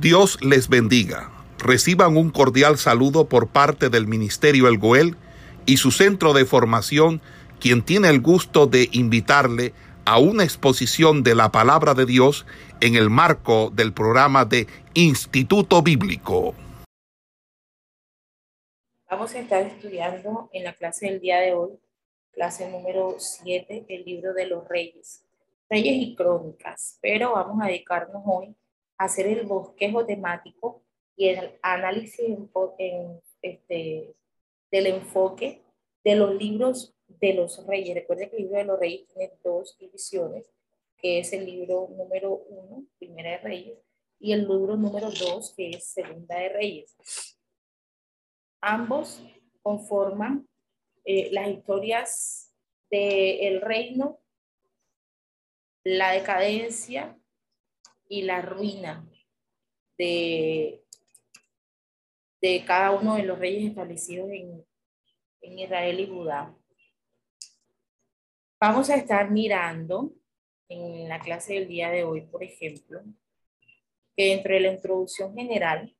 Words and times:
Dios 0.00 0.38
les 0.42 0.68
bendiga. 0.68 1.30
Reciban 1.58 2.18
un 2.18 2.28
cordial 2.28 2.76
saludo 2.76 3.30
por 3.30 3.48
parte 3.48 3.88
del 3.88 4.06
Ministerio 4.06 4.68
El 4.68 4.76
Goel 4.76 5.16
y 5.64 5.78
su 5.78 5.90
centro 5.90 6.34
de 6.34 6.44
formación, 6.44 7.22
quien 7.60 7.82
tiene 7.82 8.10
el 8.10 8.20
gusto 8.20 8.66
de 8.66 8.90
invitarle 8.92 9.72
a 10.04 10.18
una 10.18 10.44
exposición 10.44 11.22
de 11.22 11.34
la 11.34 11.50
palabra 11.50 11.94
de 11.94 12.04
Dios 12.04 12.44
en 12.82 12.94
el 12.94 13.08
marco 13.08 13.70
del 13.70 13.94
programa 13.94 14.44
de 14.44 14.66
Instituto 14.92 15.80
Bíblico. 15.80 16.54
Vamos 19.10 19.34
a 19.34 19.38
estar 19.38 19.62
estudiando 19.62 20.50
en 20.52 20.64
la 20.64 20.74
clase 20.74 21.06
del 21.06 21.20
día 21.20 21.40
de 21.40 21.54
hoy, 21.54 21.70
clase 22.32 22.70
número 22.70 23.16
7, 23.18 23.86
el 23.88 24.04
libro 24.04 24.34
de 24.34 24.46
los 24.46 24.68
reyes, 24.68 25.22
reyes 25.70 25.94
y 25.96 26.14
crónicas, 26.14 26.98
pero 27.00 27.32
vamos 27.32 27.62
a 27.62 27.68
dedicarnos 27.68 28.22
hoy 28.26 28.54
hacer 28.98 29.26
el 29.26 29.46
bosquejo 29.46 30.04
temático 30.06 30.82
y 31.16 31.28
el 31.28 31.58
análisis 31.62 32.20
en, 32.78 33.20
este, 33.42 34.14
del 34.70 34.86
enfoque 34.86 35.62
de 36.04 36.16
los 36.16 36.34
libros 36.34 36.94
de 37.08 37.34
los 37.34 37.66
reyes. 37.66 37.94
Recuerden 37.94 38.30
que 38.30 38.36
el 38.36 38.42
libro 38.42 38.58
de 38.58 38.64
los 38.64 38.78
reyes 38.78 39.08
tiene 39.08 39.32
dos 39.42 39.76
divisiones, 39.78 40.50
que 40.96 41.20
es 41.20 41.32
el 41.32 41.46
libro 41.46 41.88
número 41.96 42.32
uno, 42.48 42.84
Primera 42.98 43.30
de 43.32 43.38
Reyes, 43.38 43.78
y 44.18 44.32
el 44.32 44.40
libro 44.40 44.76
número 44.76 45.10
dos, 45.10 45.54
que 45.54 45.70
es 45.70 45.88
Segunda 45.88 46.38
de 46.38 46.48
Reyes. 46.48 46.96
Ambos 48.60 49.22
conforman 49.62 50.48
eh, 51.04 51.30
las 51.32 51.48
historias 51.48 52.52
del 52.90 53.60
reino, 53.60 54.20
la 55.84 56.12
decadencia 56.12 57.16
y 58.08 58.22
la 58.22 58.42
ruina 58.42 59.08
de, 59.98 60.82
de 62.40 62.64
cada 62.64 62.92
uno 62.92 63.16
de 63.16 63.22
los 63.22 63.38
reyes 63.38 63.70
establecidos 63.70 64.30
en, 64.30 64.64
en 65.40 65.58
Israel 65.58 66.00
y 66.00 66.06
Judá. 66.06 66.54
Vamos 68.60 68.90
a 68.90 68.96
estar 68.96 69.30
mirando 69.30 70.12
en 70.68 71.08
la 71.08 71.20
clase 71.20 71.54
del 71.54 71.68
día 71.68 71.90
de 71.90 72.04
hoy, 72.04 72.22
por 72.22 72.42
ejemplo, 72.42 73.02
que 74.16 74.30
dentro 74.30 74.54
de 74.54 74.60
la 74.60 74.72
introducción 74.72 75.34
general, 75.34 75.94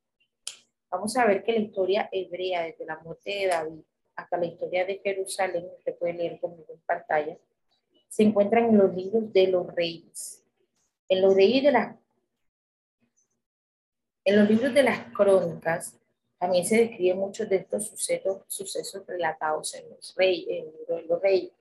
vamos 0.91 1.17
a 1.17 1.27
ver 1.27 1.45
que 1.45 1.53
la 1.53 1.59
historia 1.59 2.09
hebrea, 2.11 2.63
desde 2.63 2.87
la 2.87 2.99
muerte 2.99 3.31
de 3.31 3.47
David 3.47 3.83
hasta 4.17 4.39
la 4.39 4.47
historia 4.47 4.87
de 4.87 4.99
Jerusalén, 5.05 5.67
usted 5.77 5.97
puede 5.99 6.15
leer 6.15 6.41
conmigo 6.41 6.73
en 6.73 6.81
pantalla, 6.81 7.39
se 8.09 8.23
encuentran 8.23 8.65
en 8.71 8.79
los 8.79 8.95
libros 8.95 9.31
de 9.33 9.49
los 9.49 9.67
reyes. 9.75 10.43
En 11.09 11.23
los, 11.23 11.37
de 11.37 11.71
las, 11.71 11.97
en 14.27 14.37
los 14.39 14.49
libros 14.51 14.75
de 14.75 14.83
las 14.83 15.13
crónicas 15.15 15.99
también 16.39 16.67
se 16.67 16.77
describen 16.77 17.17
muchos 17.17 17.49
de 17.49 17.57
estos 17.57 17.87
sucesos, 17.87 18.43
sucesos 18.47 19.07
relatados 19.07 19.75
en 19.75 19.89
los, 19.89 20.15
reyes, 20.15 20.67
en 20.89 21.09
los 21.09 21.23
reyes. 21.23 21.53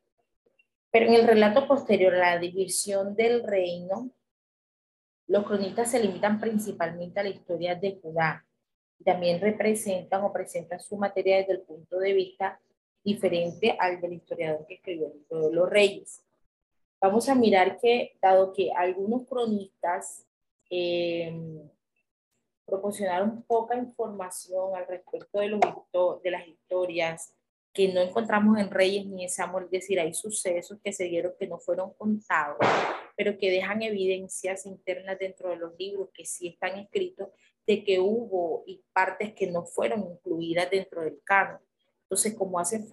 Pero 0.92 1.06
en 1.06 1.14
el 1.14 1.26
relato 1.26 1.66
posterior 1.66 2.14
a 2.16 2.36
la 2.36 2.40
división 2.40 3.16
del 3.16 3.42
reino, 3.44 4.12
los 5.28 5.46
cronistas 5.46 5.92
se 5.92 6.02
limitan 6.02 6.42
principalmente 6.42 7.22
a 7.22 7.24
la 7.24 7.30
historia 7.30 7.76
de 7.76 7.98
Judá. 8.02 8.46
También 9.06 9.40
representan 9.40 10.24
o 10.24 10.34
presentan 10.34 10.82
su 10.82 10.98
materia 10.98 11.38
desde 11.38 11.54
el 11.54 11.62
punto 11.62 12.00
de 12.00 12.12
vista 12.12 12.60
diferente 13.02 13.78
al 13.80 14.02
del 14.02 14.14
historiador 14.14 14.66
que 14.68 14.76
escribió 14.76 15.08
el 15.08 15.14
libro 15.14 15.48
de 15.48 15.56
los 15.56 15.70
reyes 15.70 16.26
vamos 17.06 17.30
a 17.30 17.36
mirar 17.36 17.78
que, 17.80 18.18
dado 18.22 18.52
que 18.52 18.72
algunos 18.72 19.28
cronistas 19.28 20.26
eh, 20.70 21.32
proporcionaron 22.66 23.44
poca 23.44 23.78
información 23.78 24.76
al 24.76 24.88
respecto 24.88 25.40
de, 25.40 25.50
los, 25.50 25.62
de 26.24 26.32
las 26.32 26.48
historias 26.48 27.34
que 27.74 27.92
no 27.94 28.02
encontramos 28.02 28.58
en 28.58 28.72
Reyes 28.72 29.06
ni 29.06 29.24
en 29.24 29.30
Samuel, 29.30 29.66
es 29.66 29.72
decir, 29.72 30.00
hay 30.00 30.14
sucesos 30.14 30.80
que 30.82 30.94
se 30.94 31.04
dieron 31.06 31.34
que 31.38 31.46
no 31.46 31.60
fueron 31.60 31.94
contados, 31.94 32.58
pero 33.18 33.38
que 33.38 33.52
dejan 33.52 33.82
evidencias 33.82 34.66
internas 34.66 35.20
dentro 35.20 35.50
de 35.50 35.58
los 35.58 35.78
libros 35.78 36.10
que 36.14 36.26
sí 36.26 36.48
están 36.48 36.80
escritos 36.80 37.28
de 37.68 37.84
que 37.84 38.00
hubo 38.00 38.64
y 38.66 38.82
partes 38.94 39.34
que 39.34 39.48
no 39.48 39.66
fueron 39.66 40.08
incluidas 40.10 40.70
dentro 40.70 41.02
del 41.02 41.20
canon. 41.24 41.60
Entonces, 42.04 42.34
como 42.36 42.60
hacen 42.60 42.88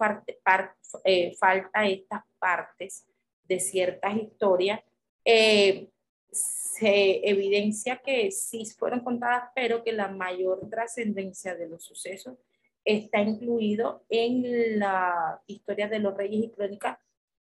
eh, 1.05 1.35
falta 1.37 1.85
estas 1.87 2.23
partes, 2.37 3.05
de 3.47 3.59
ciertas 3.59 4.15
historias, 4.15 4.81
eh, 5.25 5.89
se 6.33 7.29
evidencia 7.29 7.97
que 7.97 8.31
sí 8.31 8.65
fueron 8.65 9.01
contadas, 9.01 9.49
pero 9.55 9.83
que 9.83 9.91
la 9.91 10.07
mayor 10.07 10.69
trascendencia 10.69 11.55
de 11.55 11.69
los 11.69 11.83
sucesos 11.83 12.37
está 12.83 13.21
incluido 13.21 14.03
en 14.09 14.79
la 14.79 15.41
historia 15.47 15.87
de 15.87 15.99
los 15.99 16.17
reyes 16.17 16.45
y 16.45 16.49
crónicas 16.49 16.97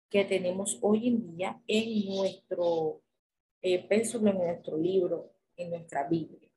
que 0.10 0.26
tenemos 0.26 0.78
hoy 0.82 1.08
en 1.08 1.36
día 1.36 1.62
en 1.68 2.16
nuestro 2.16 3.02
eh, 3.62 3.88
en 3.90 4.38
nuestro 4.38 4.78
libro, 4.78 5.32
en 5.56 5.70
nuestra 5.70 6.08
Biblia. 6.08 6.50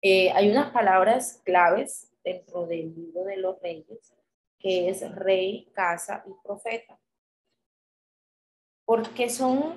Eh, 0.00 0.30
hay 0.30 0.50
unas 0.50 0.72
palabras 0.72 1.40
claves 1.44 2.10
dentro 2.24 2.66
del 2.66 2.94
libro 2.94 3.24
de 3.24 3.36
los 3.36 3.60
reyes, 3.60 4.14
que 4.58 4.88
es 4.88 5.14
rey, 5.14 5.68
casa 5.74 6.24
y 6.26 6.32
profeta 6.42 6.98
porque 8.84 9.30
son 9.30 9.74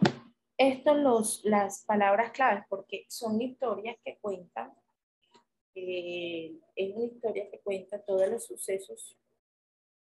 estas 0.57 0.97
los, 0.97 1.43
las 1.43 1.83
palabras 1.85 2.31
claves, 2.31 2.63
porque 2.69 3.05
son 3.09 3.41
historias 3.41 3.97
que 4.03 4.17
cuentan, 4.19 4.73
eh, 5.75 6.57
es 6.75 6.95
una 6.95 7.05
historia 7.05 7.49
que 7.49 7.59
cuenta 7.59 8.01
todos 8.01 8.29
los 8.29 8.45
sucesos 8.45 9.17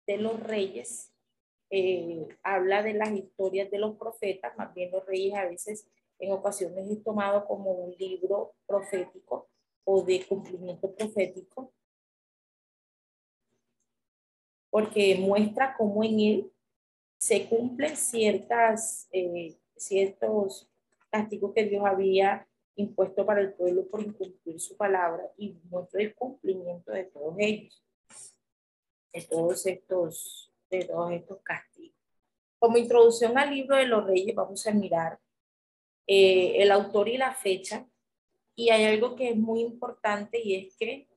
de 0.06 0.18
los 0.18 0.38
reyes, 0.40 1.12
eh, 1.70 2.28
habla 2.42 2.82
de 2.82 2.92
las 2.92 3.10
historias 3.12 3.70
de 3.70 3.78
los 3.78 3.96
profetas, 3.96 4.56
más 4.58 4.74
bien 4.74 4.90
los 4.90 5.06
reyes 5.06 5.34
a 5.34 5.46
veces 5.46 5.88
en 6.18 6.32
ocasiones 6.32 6.88
es 6.90 7.02
tomado 7.02 7.46
como 7.46 7.72
un 7.72 7.94
libro 7.96 8.54
profético 8.66 9.48
o 9.84 10.02
de 10.02 10.24
cumplimiento 10.26 10.94
profético, 10.94 11.72
porque 14.70 15.16
muestra 15.16 15.74
cómo 15.76 16.04
en 16.04 16.20
él 16.20 16.52
se 17.18 17.48
cumplen 17.48 17.96
ciertas, 17.96 19.08
eh, 19.12 19.56
ciertos 19.82 20.68
castigos 21.10 21.52
que 21.54 21.64
Dios 21.64 21.84
había 21.84 22.46
impuesto 22.76 23.26
para 23.26 23.40
el 23.40 23.52
pueblo 23.52 23.86
por 23.88 24.02
incumplir 24.02 24.60
su 24.60 24.76
palabra 24.76 25.30
y 25.36 25.56
muestra 25.64 26.02
el 26.02 26.14
cumplimiento 26.14 26.92
de 26.92 27.04
todos 27.04 27.34
ellos, 27.38 27.84
de 29.12 29.22
todos 29.22 29.66
estos, 29.66 30.52
de 30.70 30.84
todos 30.84 31.12
estos 31.12 31.38
castigos. 31.42 31.96
Como 32.58 32.78
introducción 32.78 33.36
al 33.36 33.50
libro 33.50 33.76
de 33.76 33.86
los 33.86 34.06
reyes, 34.06 34.34
vamos 34.34 34.66
a 34.66 34.72
mirar 34.72 35.18
eh, 36.06 36.62
el 36.62 36.70
autor 36.70 37.08
y 37.08 37.18
la 37.18 37.34
fecha. 37.34 37.86
Y 38.54 38.70
hay 38.70 38.84
algo 38.84 39.16
que 39.16 39.30
es 39.30 39.36
muy 39.36 39.60
importante 39.60 40.40
y 40.42 40.54
es 40.54 40.76
que 40.76 41.08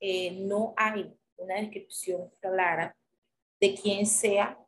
eh, 0.00 0.32
no 0.42 0.74
hay 0.76 1.12
una 1.36 1.56
descripción 1.56 2.30
clara 2.40 2.96
de 3.60 3.74
quién 3.74 4.06
sea 4.06 4.58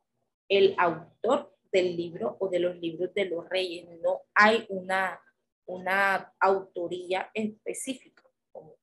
el 0.49 0.75
autor 0.79 1.54
del 1.75 1.97
libro 1.97 2.37
o 2.39 2.49
de 2.49 2.61
los 2.61 2.77
libros 2.77 3.13
de 3.15 3.25
los 3.25 3.49
reyes. 3.49 3.89
No 4.01 4.21
hay 4.33 4.65
una, 4.69 5.21
una 5.67 6.33
autoría 6.39 7.31
específica. 7.35 8.23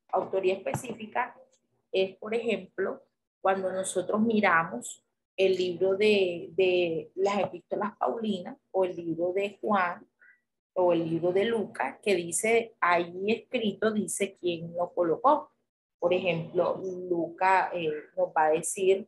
Autoría 0.09 0.55
específica 0.55 1.33
es, 1.89 2.17
por 2.17 2.35
ejemplo, 2.35 3.01
cuando 3.39 3.71
nosotros 3.71 4.19
miramos 4.19 5.01
el 5.37 5.55
libro 5.55 5.95
de, 5.95 6.49
de 6.51 7.11
las 7.15 7.39
epístolas 7.39 7.95
Paulinas 7.97 8.57
o 8.71 8.83
el 8.83 8.93
libro 8.93 9.31
de 9.31 9.57
Juan 9.61 10.05
o 10.73 10.91
el 10.91 11.09
libro 11.09 11.31
de 11.31 11.45
Lucas, 11.45 11.97
que 12.03 12.13
dice, 12.13 12.75
ahí 12.81 13.23
escrito, 13.27 13.89
dice 13.91 14.37
quién 14.39 14.73
lo 14.75 14.93
colocó. 14.93 15.49
Por 15.97 16.13
ejemplo, 16.13 16.81
Lucas 17.09 17.69
eh, 17.73 17.89
nos 18.17 18.29
va 18.29 18.47
a 18.47 18.51
decir 18.51 19.07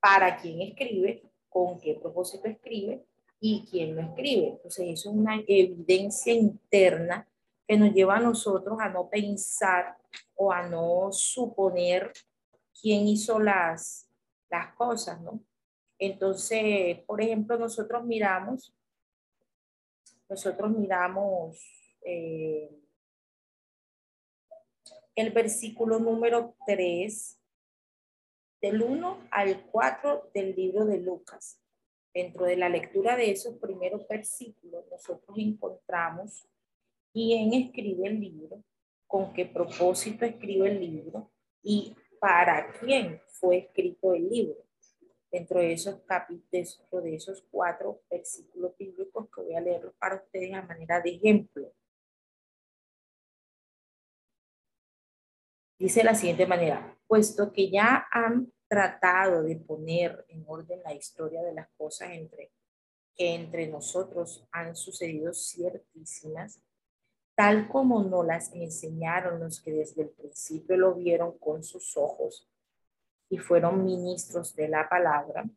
para 0.00 0.38
quién 0.38 0.62
escribe 0.62 1.22
con 1.52 1.78
qué 1.80 1.94
propósito 1.94 2.48
escribe 2.48 3.04
y 3.40 3.66
quién 3.70 3.94
lo 3.94 4.02
escribe. 4.02 4.48
Entonces, 4.48 4.88
eso 4.88 5.10
es 5.10 5.16
una 5.16 5.36
evidencia 5.46 6.32
interna 6.32 7.28
que 7.66 7.76
nos 7.76 7.92
lleva 7.92 8.16
a 8.16 8.20
nosotros 8.20 8.78
a 8.80 8.88
no 8.88 9.08
pensar 9.08 9.96
o 10.34 10.52
a 10.52 10.66
no 10.68 11.10
suponer 11.12 12.12
quién 12.80 13.06
hizo 13.06 13.38
las, 13.38 14.08
las 14.50 14.74
cosas, 14.74 15.20
¿no? 15.20 15.40
Entonces, 15.98 16.98
por 17.06 17.20
ejemplo, 17.20 17.56
nosotros 17.56 18.04
miramos, 18.04 18.74
nosotros 20.28 20.70
miramos 20.72 21.64
eh, 22.04 22.70
el 25.14 25.30
versículo 25.30 25.98
número 25.98 26.56
3 26.66 27.41
del 28.62 28.80
1 28.80 29.26
al 29.32 29.66
4 29.66 30.30
del 30.32 30.54
libro 30.54 30.86
de 30.86 30.98
Lucas. 30.98 31.60
Dentro 32.14 32.46
de 32.46 32.56
la 32.56 32.68
lectura 32.68 33.16
de 33.16 33.32
esos 33.32 33.56
primeros 33.56 34.06
versículos, 34.06 34.84
nosotros 34.88 35.36
encontramos 35.36 36.46
quién 37.12 37.52
escribe 37.54 38.06
el 38.06 38.20
libro, 38.20 38.62
con 39.08 39.32
qué 39.32 39.46
propósito 39.46 40.24
escribe 40.24 40.68
el 40.68 40.80
libro 40.80 41.32
y 41.62 41.96
para 42.20 42.72
quién 42.78 43.20
fue 43.26 43.58
escrito 43.58 44.14
el 44.14 44.28
libro. 44.28 44.64
Dentro 45.30 45.58
de 45.58 45.72
esos 45.72 46.00
capítulos, 46.02 47.02
de 47.02 47.14
esos 47.16 47.42
cuatro 47.50 48.02
versículos 48.08 48.76
bíblicos 48.78 49.28
que 49.34 49.42
voy 49.42 49.54
a 49.56 49.60
leer 49.60 49.92
para 49.98 50.16
ustedes 50.16 50.54
a 50.54 50.62
manera 50.62 51.00
de 51.00 51.10
ejemplo. 51.10 51.72
Dice 55.82 55.98
de 55.98 56.04
la 56.04 56.14
siguiente 56.14 56.46
manera, 56.46 56.96
puesto 57.08 57.52
que 57.52 57.68
ya 57.68 58.06
han 58.12 58.52
tratado 58.68 59.42
de 59.42 59.56
poner 59.56 60.24
en 60.28 60.44
orden 60.46 60.80
la 60.84 60.94
historia 60.94 61.42
de 61.42 61.52
las 61.52 61.68
cosas 61.76 62.12
entre 62.12 62.52
que 63.16 63.34
entre 63.34 63.66
nosotros 63.66 64.46
han 64.52 64.76
sucedido 64.76 65.34
ciertísimas, 65.34 66.62
tal 67.34 67.66
como 67.66 68.00
nos 68.04 68.24
las 68.24 68.52
enseñaron 68.52 69.40
los 69.40 69.60
que 69.60 69.72
desde 69.72 70.02
el 70.02 70.10
principio 70.10 70.76
lo 70.76 70.94
vieron 70.94 71.36
con 71.38 71.64
sus 71.64 71.96
ojos 71.96 72.48
y 73.28 73.38
fueron 73.38 73.84
ministros 73.84 74.54
de 74.54 74.68
la 74.68 74.88
palabra. 74.88 75.50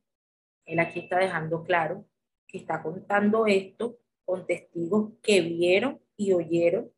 Él 0.65 0.79
aquí 0.79 1.01
está 1.01 1.19
dejando 1.19 1.63
claro 1.63 2.03
que 2.47 2.57
está 2.57 2.81
contando 2.81 3.45
esto 3.45 3.99
con 4.25 4.47
testigos 4.47 5.11
que 5.21 5.41
vieron 5.41 6.01
y 6.17 6.33
oyeron 6.33 6.91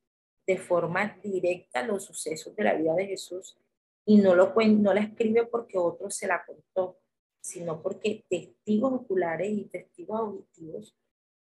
de 0.47 0.57
forma 0.57 1.19
directa 1.21 1.83
los 1.83 2.05
sucesos 2.05 2.55
de 2.55 2.63
la 2.63 2.73
vida 2.73 2.95
de 2.95 3.07
Jesús 3.07 3.57
y 4.05 4.17
no, 4.17 4.33
lo, 4.33 4.53
no 4.55 4.94
la 4.94 5.01
escribe 5.01 5.45
porque 5.45 5.77
otro 5.77 6.09
se 6.09 6.25
la 6.25 6.45
contó, 6.45 6.97
sino 7.41 7.81
porque 7.83 8.25
testigos 8.29 8.94
oculares 8.94 9.49
y 9.51 9.65
testigos 9.65 10.19
auditivos 10.19 10.95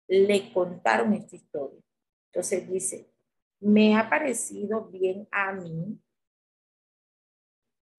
le 0.09 0.53
contaron 0.53 1.13
esta 1.15 1.37
historia. 1.37 1.81
Entonces 2.27 2.69
dice, 2.69 3.09
me 3.61 3.97
ha 3.97 4.11
parecido 4.11 4.87
bien 4.87 5.29
a 5.31 5.53
mí, 5.53 6.01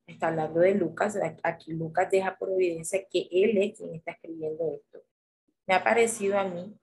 está 0.05 0.27
hablando 0.27 0.59
de 0.59 0.75
Lucas, 0.75 1.17
aquí 1.43 1.71
Lucas 1.71 2.11
deja 2.11 2.37
por 2.37 2.51
evidencia 2.51 3.07
que 3.09 3.29
él 3.31 3.57
es 3.57 3.77
quien 3.77 3.95
está 3.95 4.11
escribiendo 4.11 4.73
esto. 4.73 5.01
Me 5.65 5.75
ha 5.75 5.83
parecido 5.83 6.37
a 6.37 6.43
mí, 6.43 6.77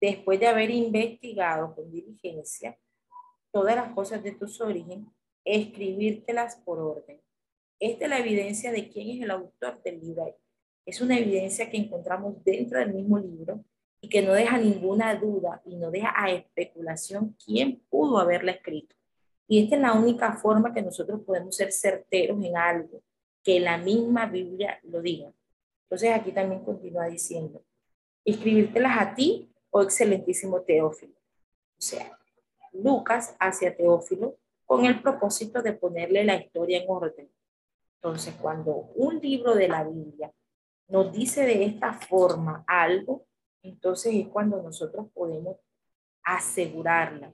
después 0.00 0.40
de 0.40 0.48
haber 0.48 0.70
investigado 0.70 1.74
con 1.74 1.92
diligencia, 1.92 2.76
todas 3.52 3.76
las 3.76 3.92
cosas 3.92 4.22
de 4.24 4.32
tus 4.32 4.60
origen, 4.60 5.06
escribírtelas 5.44 6.56
por 6.56 6.80
orden. 6.80 7.20
Esta 7.78 8.04
es 8.04 8.10
la 8.10 8.18
evidencia 8.18 8.72
de 8.72 8.88
quién 8.88 9.10
es 9.10 9.22
el 9.22 9.30
autor 9.30 9.82
del 9.82 10.00
libro. 10.00 10.36
Es 10.86 11.00
una 11.00 11.18
evidencia 11.18 11.70
que 11.70 11.76
encontramos 11.76 12.42
dentro 12.42 12.78
del 12.78 12.94
mismo 12.94 13.18
libro 13.18 13.64
y 14.00 14.08
que 14.08 14.22
no 14.22 14.32
deja 14.32 14.58
ninguna 14.58 15.14
duda 15.14 15.62
y 15.64 15.76
no 15.76 15.90
deja 15.90 16.12
a 16.16 16.30
especulación 16.30 17.36
quién 17.44 17.80
pudo 17.88 18.18
haberla 18.18 18.52
escrito. 18.52 18.96
Y 19.46 19.62
esta 19.62 19.76
es 19.76 19.82
la 19.82 19.92
única 19.92 20.32
forma 20.34 20.72
que 20.72 20.82
nosotros 20.82 21.20
podemos 21.26 21.54
ser 21.54 21.72
certeros 21.72 22.42
en 22.44 22.56
algo, 22.56 23.02
que 23.42 23.60
la 23.60 23.76
misma 23.78 24.26
Biblia 24.26 24.80
lo 24.84 25.02
diga. 25.02 25.32
Entonces 25.84 26.10
aquí 26.10 26.32
también 26.32 26.64
continúa 26.64 27.06
diciendo, 27.06 27.62
escribírtelas 28.24 28.98
a 28.98 29.14
ti, 29.14 29.52
oh 29.70 29.82
excelentísimo 29.82 30.62
Teófilo. 30.62 31.12
O 31.12 31.82
sea, 31.82 32.18
Lucas 32.72 33.36
hacia 33.38 33.76
Teófilo 33.76 34.36
con 34.64 34.84
el 34.84 35.02
propósito 35.02 35.62
de 35.62 35.72
ponerle 35.72 36.24
la 36.24 36.36
historia 36.36 36.82
en 36.82 36.88
orden. 36.88 37.30
Entonces, 37.96 38.34
cuando 38.40 38.90
un 38.94 39.20
libro 39.20 39.54
de 39.54 39.68
la 39.68 39.84
Biblia 39.84 40.32
nos 40.88 41.12
dice 41.12 41.44
de 41.44 41.64
esta 41.64 41.92
forma 41.92 42.64
algo, 42.66 43.26
entonces 43.62 44.14
es 44.14 44.28
cuando 44.28 44.60
nosotros 44.62 45.06
podemos 45.12 45.56
asegurarla. 46.22 47.32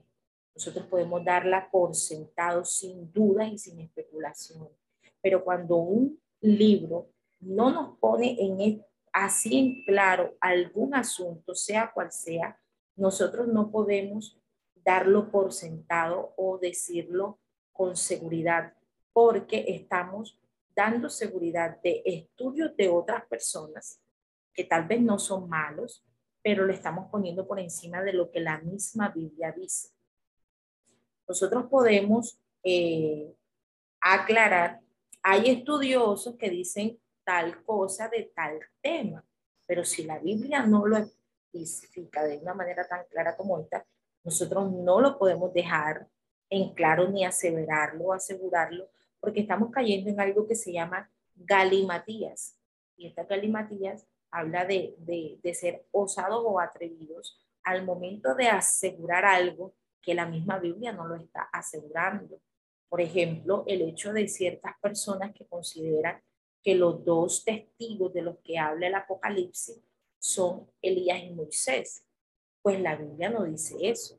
Nosotros 0.55 0.85
podemos 0.87 1.23
darla 1.23 1.69
por 1.71 1.95
sentado 1.95 2.65
sin 2.65 3.11
duda 3.11 3.47
y 3.47 3.57
sin 3.57 3.79
especulación. 3.79 4.67
Pero 5.21 5.43
cuando 5.43 5.77
un 5.77 6.21
libro 6.41 7.09
no 7.39 7.71
nos 7.71 7.97
pone 7.97 8.35
en 8.39 8.85
así 9.11 9.57
en 9.57 9.83
claro 9.85 10.35
algún 10.39 10.93
asunto, 10.93 11.55
sea 11.55 11.91
cual 11.91 12.11
sea, 12.11 12.59
nosotros 12.95 13.47
no 13.47 13.71
podemos 13.71 14.39
darlo 14.83 15.31
por 15.31 15.53
sentado 15.53 16.33
o 16.37 16.57
decirlo 16.57 17.39
con 17.71 17.95
seguridad, 17.95 18.73
porque 19.13 19.65
estamos 19.67 20.39
dando 20.75 21.09
seguridad 21.09 21.79
de 21.81 22.01
estudios 22.05 22.75
de 22.77 22.89
otras 22.89 23.25
personas 23.27 24.01
que 24.53 24.63
tal 24.63 24.87
vez 24.87 25.01
no 25.01 25.19
son 25.19 25.49
malos, 25.49 26.05
pero 26.41 26.65
le 26.65 26.73
estamos 26.73 27.09
poniendo 27.09 27.47
por 27.47 27.59
encima 27.59 28.01
de 28.01 28.13
lo 28.13 28.31
que 28.31 28.39
la 28.39 28.59
misma 28.59 29.09
Biblia 29.09 29.51
dice. 29.51 29.89
Nosotros 31.27 31.65
podemos 31.69 32.41
eh, 32.63 33.33
aclarar, 34.01 34.81
hay 35.21 35.49
estudiosos 35.49 36.35
que 36.37 36.49
dicen 36.49 36.99
tal 37.23 37.63
cosa 37.63 38.09
de 38.09 38.31
tal 38.35 38.59
tema, 38.81 39.23
pero 39.67 39.83
si 39.83 40.03
la 40.03 40.17
Biblia 40.19 40.65
no 40.65 40.87
lo 40.87 40.97
especifica 40.97 42.23
de 42.23 42.37
una 42.37 42.53
manera 42.53 42.87
tan 42.87 43.05
clara 43.09 43.35
como 43.35 43.59
esta, 43.59 43.85
nosotros 44.29 44.71
no 44.71 45.01
lo 45.01 45.17
podemos 45.17 45.51
dejar 45.51 46.07
en 46.51 46.71
claro 46.75 47.09
ni 47.09 47.25
aseverarlo 47.25 48.13
asegurarlo, 48.13 48.87
porque 49.19 49.39
estamos 49.39 49.71
cayendo 49.71 50.11
en 50.11 50.19
algo 50.19 50.47
que 50.47 50.53
se 50.53 50.71
llama 50.71 51.09
galimatías. 51.35 52.55
Y 52.95 53.07
esta 53.07 53.23
galimatías 53.23 54.05
habla 54.29 54.65
de, 54.65 54.95
de, 54.99 55.53
ser 55.55 55.87
osados 55.91 56.43
o 56.45 56.59
atrevidos 56.59 57.43
al 57.63 57.83
momento 57.83 58.35
de 58.35 58.49
asegurar 58.49 59.25
algo 59.25 59.73
que 59.99 60.13
la 60.13 60.27
misma 60.27 60.59
Biblia 60.59 60.91
no 60.91 61.07
lo 61.07 61.15
está 61.15 61.49
asegurando. 61.51 62.39
Por 62.87 63.01
ejemplo, 63.01 63.63
el 63.65 63.81
hecho 63.81 64.13
de 64.13 64.27
ciertas 64.27 64.73
personas 64.79 65.33
que 65.33 65.47
consideran 65.47 66.21
que 66.61 66.75
los 66.75 67.03
dos 67.03 67.43
testigos 67.43 68.13
de 68.13 68.21
los 68.21 68.37
que 68.43 68.59
habla 68.59 68.85
el 68.85 68.95
Apocalipsis 68.95 69.81
son 70.19 70.69
Elías 70.83 71.23
y 71.23 71.31
Moisés. 71.31 72.05
Pues 72.61 72.79
la 72.79 72.95
Biblia 72.95 73.31
no 73.31 73.43
dice 73.45 73.75
eso. 73.81 74.18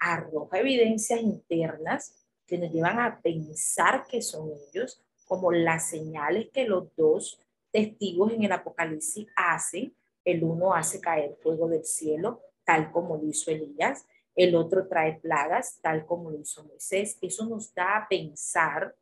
Arroja 0.00 0.58
evidencias 0.58 1.20
internas 1.20 2.16
que 2.46 2.58
nos 2.58 2.72
llevan 2.72 2.98
a 2.98 3.20
pensar 3.20 4.06
que 4.08 4.22
son 4.22 4.50
ellos, 4.72 5.00
como 5.26 5.52
las 5.52 5.88
señales 5.88 6.48
que 6.52 6.64
los 6.64 6.94
dos 6.96 7.38
testigos 7.70 8.32
en 8.32 8.42
el 8.42 8.52
Apocalipsis 8.52 9.28
hacen. 9.36 9.94
El 10.24 10.42
uno 10.42 10.74
hace 10.74 11.00
caer 11.00 11.36
fuego 11.40 11.68
del 11.68 11.84
cielo, 11.84 12.40
tal 12.64 12.90
como 12.90 13.16
lo 13.16 13.28
hizo 13.28 13.50
Elías. 13.50 14.04
El 14.34 14.56
otro 14.56 14.88
trae 14.88 15.20
plagas, 15.20 15.78
tal 15.80 16.04
como 16.06 16.30
lo 16.30 16.40
hizo 16.40 16.64
Moisés. 16.64 17.16
Eso 17.20 17.46
nos 17.46 17.72
da 17.74 17.98
a 17.98 18.08
pensar 18.08 18.96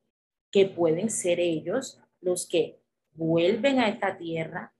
que 0.50 0.66
pueden 0.66 1.10
ser 1.10 1.40
ellos 1.40 2.00
los 2.20 2.46
que 2.46 2.78
vuelven 3.12 3.78
a 3.78 3.88
esta 3.88 4.16
tierra 4.16 4.74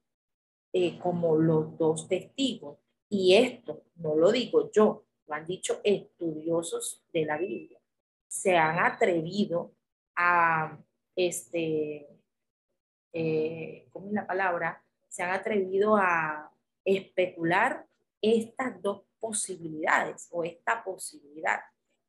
eh, 0.72 0.98
como 0.98 1.36
los 1.36 1.76
dos 1.78 2.08
testigos. 2.08 2.78
Y 3.08 3.34
esto 3.36 3.84
no 3.96 4.16
lo 4.16 4.30
digo 4.30 4.70
yo, 4.70 5.04
lo 5.28 5.34
han 5.34 5.46
dicho 5.46 5.80
estudiosos 5.84 7.04
de 7.12 7.24
la 7.24 7.36
Biblia. 7.36 7.78
Se 8.26 8.56
han 8.56 8.78
atrevido 8.78 9.74
a, 10.16 10.76
este, 11.14 12.08
eh, 13.12 13.86
¿cómo 13.90 14.08
es 14.08 14.12
la 14.14 14.26
palabra? 14.26 14.82
Se 15.06 15.22
han 15.22 15.30
atrevido 15.30 15.96
a 15.96 16.50
especular 16.84 17.86
estas 18.20 18.80
dos 18.82 19.02
posibilidades 19.20 20.28
o 20.32 20.44
esta 20.44 20.82
posibilidad, 20.82 21.60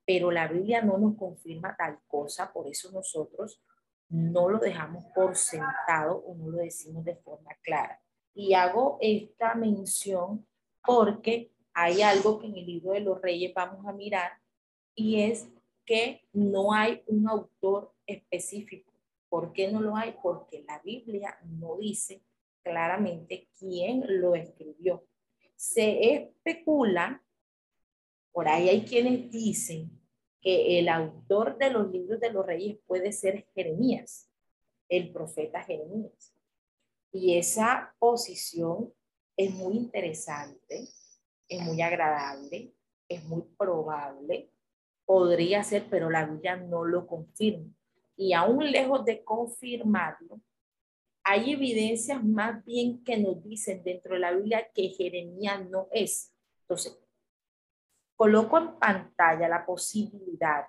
pero 0.06 0.32
la 0.32 0.48
Biblia 0.48 0.82
no 0.82 0.98
nos 0.98 1.16
confirma 1.18 1.76
tal 1.76 2.00
cosa, 2.08 2.52
por 2.52 2.68
eso 2.68 2.92
nosotros 2.92 3.62
no 4.10 4.50
lo 4.50 4.58
dejamos 4.58 5.06
por 5.14 5.36
sentado 5.36 6.18
o 6.18 6.36
no 6.36 6.50
lo 6.50 6.58
decimos 6.58 7.04
de 7.06 7.16
forma 7.16 7.52
clara. 7.62 8.02
Y 8.34 8.54
hago 8.54 8.98
esta 9.02 9.54
mención 9.56 10.48
porque 10.84 11.52
hay 11.74 12.02
algo 12.02 12.40
que 12.40 12.48
en 12.48 12.58
el 12.58 12.66
libro 12.66 12.92
de 12.92 13.02
los 13.02 13.22
reyes 13.22 13.54
vamos 13.54 13.86
a 13.86 13.94
mirar 13.94 14.32
y 14.96 15.22
es 15.22 15.48
que 15.86 16.22
no 16.34 16.74
hay 16.74 17.02
un 17.08 17.28
autor 17.28 17.94
específico. 18.06 18.94
¿Por 19.30 19.54
qué 19.54 19.72
no 19.72 19.82
lo 19.82 19.96
hay? 19.96 20.16
Porque 20.22 20.64
la 20.68 20.80
Biblia 20.80 21.38
no 21.44 21.78
dice 21.78 22.22
claramente 22.64 23.48
quién 23.58 24.04
lo 24.08 24.36
escribió. 24.36 25.06
Se 25.56 26.14
especula, 26.14 27.24
por 28.32 28.48
ahí 28.48 28.70
hay 28.70 28.82
quienes 28.84 29.32
dicen 29.32 29.90
que 30.42 30.80
el 30.80 30.90
autor 30.90 31.58
de 31.58 31.70
los 31.70 31.92
libros 31.92 32.20
de 32.20 32.32
los 32.32 32.46
reyes 32.46 32.78
puede 32.86 33.12
ser 33.12 33.48
Jeremías, 33.54 34.30
el 34.88 35.12
profeta 35.12 35.64
Jeremías. 35.64 36.34
Y 37.12 37.38
esa 37.38 37.96
posición 38.00 38.94
es 39.36 39.52
muy 39.54 39.76
interesante, 39.76 40.88
es 41.50 41.62
muy 41.62 41.82
agradable, 41.82 42.74
es 43.10 43.24
muy 43.26 43.42
probable, 43.58 44.52
podría 45.06 45.64
ser, 45.64 45.88
pero 45.90 46.10
la 46.10 46.26
Biblia 46.26 46.56
no 46.56 46.86
lo 46.86 47.08
confirma. 47.08 47.74
Y 48.16 48.34
aún 48.34 48.72
lejos 48.72 49.04
de 49.04 49.24
confirmarlo, 49.24 50.40
hay 51.24 51.54
evidencias 51.54 52.24
más 52.24 52.64
bien 52.64 53.04
que 53.04 53.18
nos 53.18 53.44
dicen 53.44 53.84
dentro 53.84 54.14
de 54.14 54.20
la 54.20 54.32
Biblia 54.32 54.70
que 54.74 54.90
Jeremías 54.90 55.68
no 55.70 55.88
es. 55.92 56.32
Entonces, 56.62 57.00
coloco 58.16 58.58
en 58.58 58.76
pantalla 58.78 59.48
la 59.48 59.66
posibilidad 59.66 60.66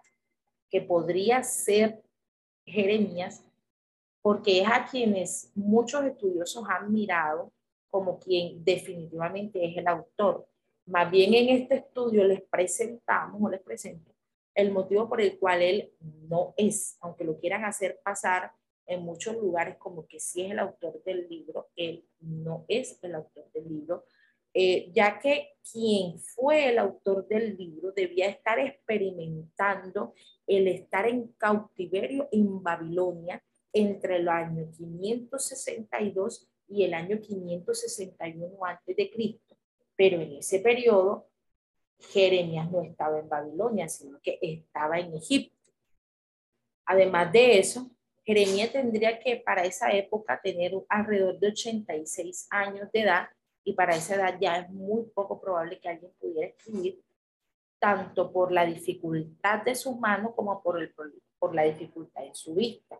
que 0.70 0.80
podría 0.80 1.42
ser 1.42 2.02
Jeremías, 2.64 3.44
porque 4.22 4.60
es 4.60 4.68
a 4.68 4.86
quienes 4.86 5.50
muchos 5.54 6.04
estudiosos 6.04 6.64
han 6.68 6.92
mirado 6.92 7.52
como 7.90 8.18
quien 8.18 8.62
definitivamente 8.64 9.64
es 9.66 9.76
el 9.76 9.88
autor. 9.88 10.49
Más 10.90 11.08
bien 11.08 11.32
en 11.34 11.50
este 11.50 11.76
estudio 11.76 12.24
les 12.24 12.42
presentamos 12.42 13.40
o 13.40 13.48
les 13.48 13.60
presento 13.60 14.12
el 14.56 14.72
motivo 14.72 15.08
por 15.08 15.20
el 15.20 15.38
cual 15.38 15.62
él 15.62 15.92
no 16.28 16.52
es, 16.56 16.98
aunque 17.00 17.22
lo 17.22 17.38
quieran 17.38 17.64
hacer 17.64 18.00
pasar 18.02 18.50
en 18.86 19.02
muchos 19.02 19.36
lugares 19.36 19.76
como 19.76 20.08
que 20.08 20.18
sí 20.18 20.42
es 20.42 20.50
el 20.50 20.58
autor 20.58 21.00
del 21.04 21.28
libro, 21.28 21.68
él 21.76 22.04
no 22.18 22.64
es 22.66 22.98
el 23.02 23.14
autor 23.14 23.48
del 23.52 23.68
libro, 23.68 24.04
eh, 24.52 24.90
ya 24.92 25.20
que 25.20 25.52
quien 25.70 26.18
fue 26.18 26.70
el 26.70 26.78
autor 26.80 27.28
del 27.28 27.56
libro 27.56 27.92
debía 27.92 28.26
estar 28.26 28.58
experimentando 28.58 30.12
el 30.44 30.66
estar 30.66 31.06
en 31.06 31.28
cautiverio 31.38 32.28
en 32.32 32.60
Babilonia 32.64 33.40
entre 33.72 34.16
el 34.16 34.28
año 34.28 34.68
562 34.76 36.48
y 36.66 36.82
el 36.82 36.94
año 36.94 37.20
561 37.20 38.64
antes 38.64 38.96
de 38.96 39.08
Cristo. 39.08 39.49
Pero 40.00 40.18
en 40.18 40.32
ese 40.36 40.60
periodo 40.60 41.28
Jeremías 41.98 42.70
no 42.70 42.80
estaba 42.80 43.18
en 43.18 43.28
Babilonia, 43.28 43.86
sino 43.86 44.18
que 44.22 44.38
estaba 44.40 44.98
en 44.98 45.14
Egipto. 45.14 45.70
Además 46.86 47.30
de 47.30 47.58
eso, 47.58 47.90
Jeremías 48.24 48.72
tendría 48.72 49.20
que 49.20 49.36
para 49.36 49.62
esa 49.62 49.90
época 49.90 50.40
tener 50.42 50.72
alrededor 50.88 51.38
de 51.38 51.48
86 51.48 52.48
años 52.48 52.90
de 52.90 53.02
edad 53.02 53.28
y 53.62 53.74
para 53.74 53.94
esa 53.94 54.14
edad 54.14 54.38
ya 54.40 54.60
es 54.60 54.70
muy 54.70 55.04
poco 55.14 55.38
probable 55.38 55.78
que 55.78 55.90
alguien 55.90 56.12
pudiera 56.18 56.46
escribir 56.46 57.04
tanto 57.78 58.32
por 58.32 58.52
la 58.52 58.64
dificultad 58.64 59.64
de 59.64 59.74
su 59.74 59.96
mano 59.96 60.34
como 60.34 60.62
por, 60.62 60.80
el, 60.80 60.94
por 61.38 61.54
la 61.54 61.64
dificultad 61.64 62.22
de 62.22 62.34
su 62.34 62.54
vista. 62.54 62.98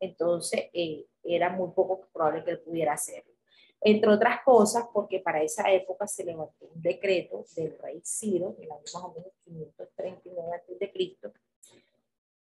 Entonces, 0.00 0.70
eh, 0.72 1.04
era 1.22 1.50
muy 1.50 1.72
poco 1.72 2.08
probable 2.10 2.42
que 2.42 2.52
él 2.52 2.60
pudiera 2.60 2.94
hacerlo. 2.94 3.37
Entre 3.80 4.10
otras 4.10 4.42
cosas, 4.44 4.84
porque 4.92 5.20
para 5.20 5.42
esa 5.42 5.70
época 5.72 6.06
se 6.06 6.24
levantó 6.24 6.66
un 6.74 6.82
decreto 6.82 7.44
del 7.54 7.78
rey 7.78 8.00
Ciro, 8.04 8.54
en 8.58 8.64
el 8.64 8.72
año 8.72 8.82
más 8.92 9.04
o 9.04 9.14
menos 9.14 9.32
539 9.44 10.56
a.C., 10.56 11.32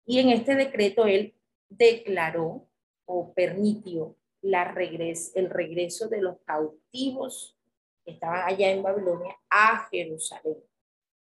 y 0.09 0.19
en 0.19 0.29
este 0.29 0.55
decreto 0.55 1.05
él 1.05 1.35
declaró 1.69 2.65
o 3.05 3.33
permitió 3.33 4.15
la 4.41 4.71
regres 4.71 5.33
el 5.35 5.49
regreso 5.49 6.07
de 6.07 6.21
los 6.21 6.37
cautivos 6.45 7.57
que 8.05 8.11
estaban 8.11 8.47
allá 8.47 8.71
en 8.71 8.83
Babilonia 8.83 9.35
a 9.49 9.87
Jerusalén. 9.89 10.57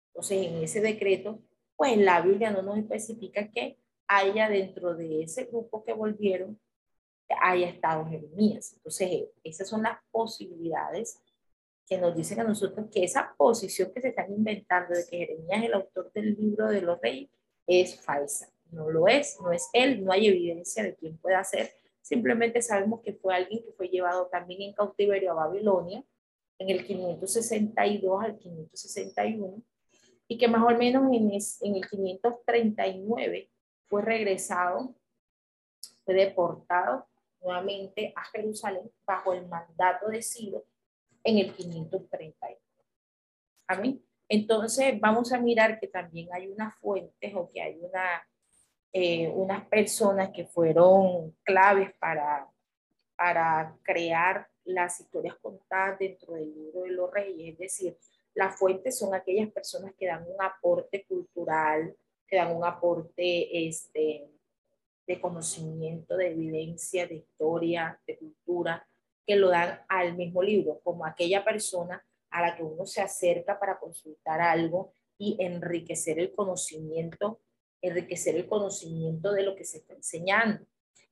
Entonces, 0.09 0.47
en 0.47 0.63
ese 0.63 0.81
decreto, 0.81 1.39
pues 1.77 1.97
la 1.97 2.21
Biblia 2.21 2.51
no 2.51 2.63
nos 2.63 2.77
especifica 2.77 3.49
que 3.51 3.79
haya 4.09 4.49
dentro 4.49 4.95
de 4.95 5.23
ese 5.23 5.45
grupo 5.45 5.85
que 5.85 5.93
volvieron, 5.93 6.59
haya 7.41 7.69
estado 7.69 8.07
Jeremías. 8.07 8.75
Entonces, 8.75 9.29
esas 9.45 9.69
son 9.69 9.83
las 9.83 9.99
posibilidades 10.11 11.21
que 11.87 11.99
nos 11.99 12.17
dicen 12.17 12.41
a 12.41 12.45
nosotros 12.45 12.87
que 12.93 13.05
esa 13.05 13.35
posición 13.37 13.93
que 13.93 14.01
se 14.01 14.09
están 14.09 14.33
inventando 14.33 14.95
de 14.95 15.05
que 15.09 15.19
Jeremías 15.19 15.59
es 15.59 15.65
el 15.65 15.75
autor 15.75 16.13
del 16.13 16.35
libro 16.35 16.69
de 16.69 16.81
los 16.81 17.01
reyes 17.01 17.31
es 17.67 18.01
falsa. 18.01 18.51
No 18.71 18.91
lo 18.91 19.09
es, 19.09 19.39
no 19.41 19.53
es 19.53 19.69
él, 19.73 20.05
no 20.05 20.13
hay 20.13 20.29
evidencia 20.29 20.83
de 20.83 20.95
quién 20.95 21.19
pueda 21.19 21.43
ser. 21.45 21.71
Simplemente 22.01 22.63
sabemos 22.63 23.01
que 23.03 23.13
fue 23.13 23.35
alguien 23.35 23.63
que 23.63 23.73
fue 23.73 23.89
llevado 23.89 24.27
también 24.27 24.63
en 24.63 24.73
cautiverio 24.73 25.33
a 25.33 25.47
Babilonia 25.47 26.03
en 26.59 26.71
el 26.71 26.85
562 26.85 28.25
al 28.25 28.39
561 28.39 29.63
y 30.29 30.39
que 30.39 30.49
más 30.49 30.63
o 30.63 30.77
menos 30.77 31.05
en, 31.13 31.31
en 31.31 31.77
el 31.77 31.89
539 31.89 33.51
fue 33.89 34.03
regresado, 34.03 34.95
fue 36.05 36.15
deportado 36.15 37.07
nuevamente 37.43 38.13
a 38.17 38.25
Jerusalén 38.25 38.91
bajo 39.05 39.33
el 39.33 39.47
mandato 39.47 40.09
de 40.09 40.23
Ciro 40.23 40.65
en 41.25 41.39
el 41.39 41.53
531. 41.53 42.57
Amén. 43.67 44.03
Entonces 44.29 44.99
vamos 45.01 45.33
a 45.33 45.39
mirar 45.39 45.79
que 45.79 45.89
también 45.89 46.29
hay 46.33 46.49
unas 46.49 46.75
fuentes 46.77 47.35
o 47.35 47.51
que 47.51 47.61
hay 47.61 47.79
una, 47.81 48.27
eh, 48.93 49.29
unas 49.29 49.67
personas 49.67 50.31
que 50.31 50.47
fueron 50.47 51.37
claves 51.43 51.93
para, 51.99 52.49
para 53.17 53.77
crear 53.83 54.49
las 54.65 55.01
historias 55.01 55.37
contadas 55.37 55.99
dentro 55.99 56.35
del 56.35 56.55
libro 56.55 56.83
de 56.83 56.91
los 56.93 57.13
reyes, 57.13 57.53
es 57.53 57.59
decir, 57.59 57.99
las 58.35 58.57
fuentes 58.57 58.99
son 58.99 59.15
aquellas 59.15 59.51
personas 59.51 59.93
que 59.99 60.07
dan 60.07 60.25
un 60.27 60.41
aporte 60.41 61.05
cultural, 61.05 61.95
que 62.27 62.37
dan 62.37 62.57
un 62.57 62.65
aporte 62.65 63.69
este, 63.69 64.27
de 65.07 65.21
conocimiento, 65.21 66.17
de 66.17 66.29
evidencia, 66.29 67.07
de 67.07 67.17
historia, 67.17 68.01
de 68.07 68.19
cultura, 68.19 68.87
que 69.27 69.37
lo 69.37 69.51
dan 69.51 69.81
al 69.89 70.17
mismo 70.17 70.43
libro, 70.43 70.81
como 70.83 71.07
aquella 71.07 71.45
persona 71.45 72.05
a 72.31 72.41
la 72.41 72.57
que 72.57 72.63
uno 72.63 72.87
se 72.87 73.03
acerca 73.03 73.59
para 73.59 73.79
consultar 73.79 74.41
algo 74.41 74.93
y 75.19 75.37
enriquecer 75.39 76.19
el 76.19 76.35
conocimiento, 76.35 77.41
enriquecer 77.81 78.37
el 78.37 78.49
conocimiento 78.49 79.33
de 79.33 79.43
lo 79.43 79.55
que 79.55 79.65
se 79.65 79.79
está 79.79 79.95
enseñando. 79.95 80.65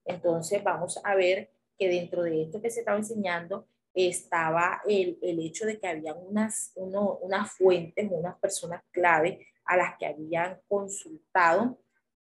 Entonces 0.04 0.64
vamos 0.64 1.00
a 1.04 1.14
ver 1.14 1.50
que 1.78 1.88
dentro 1.88 2.22
de 2.22 2.42
esto 2.42 2.60
que 2.60 2.70
se 2.70 2.80
estaba 2.80 2.98
enseñando 2.98 3.66
estaba 3.94 4.82
el, 4.86 5.18
el 5.22 5.40
hecho 5.40 5.66
de 5.66 5.78
que 5.78 5.88
había 5.88 6.14
unas, 6.14 6.72
uno, 6.76 7.18
unas 7.22 7.52
fuentes, 7.52 8.08
unas 8.10 8.38
personas 8.38 8.82
clave 8.90 9.46
a 9.64 9.76
las 9.76 9.96
que 9.98 10.06
habían 10.06 10.60
consultado 10.68 11.78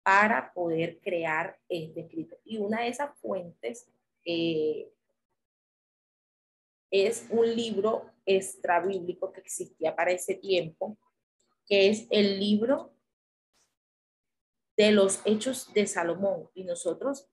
para 0.08 0.54
poder 0.54 1.02
crear 1.02 1.60
este 1.68 2.00
escrito. 2.00 2.38
Y 2.46 2.60
una 2.60 2.84
de 2.84 2.88
esas 2.88 3.14
fuentes 3.20 3.92
eh, 4.24 4.90
es 6.90 7.28
un 7.30 7.54
libro 7.54 8.10
extrabíblico 8.26 9.34
que 9.34 9.42
existía 9.42 9.94
para 9.94 10.12
ese 10.12 10.36
tiempo, 10.36 10.98
que 11.66 11.90
es 11.90 12.08
el 12.10 12.40
libro 12.40 12.94
de 14.78 14.94
los 14.94 15.20
hechos 15.26 15.74
de 15.74 15.86
Salomón. 15.86 16.50
Y 16.54 16.64
nosotros 16.64 17.28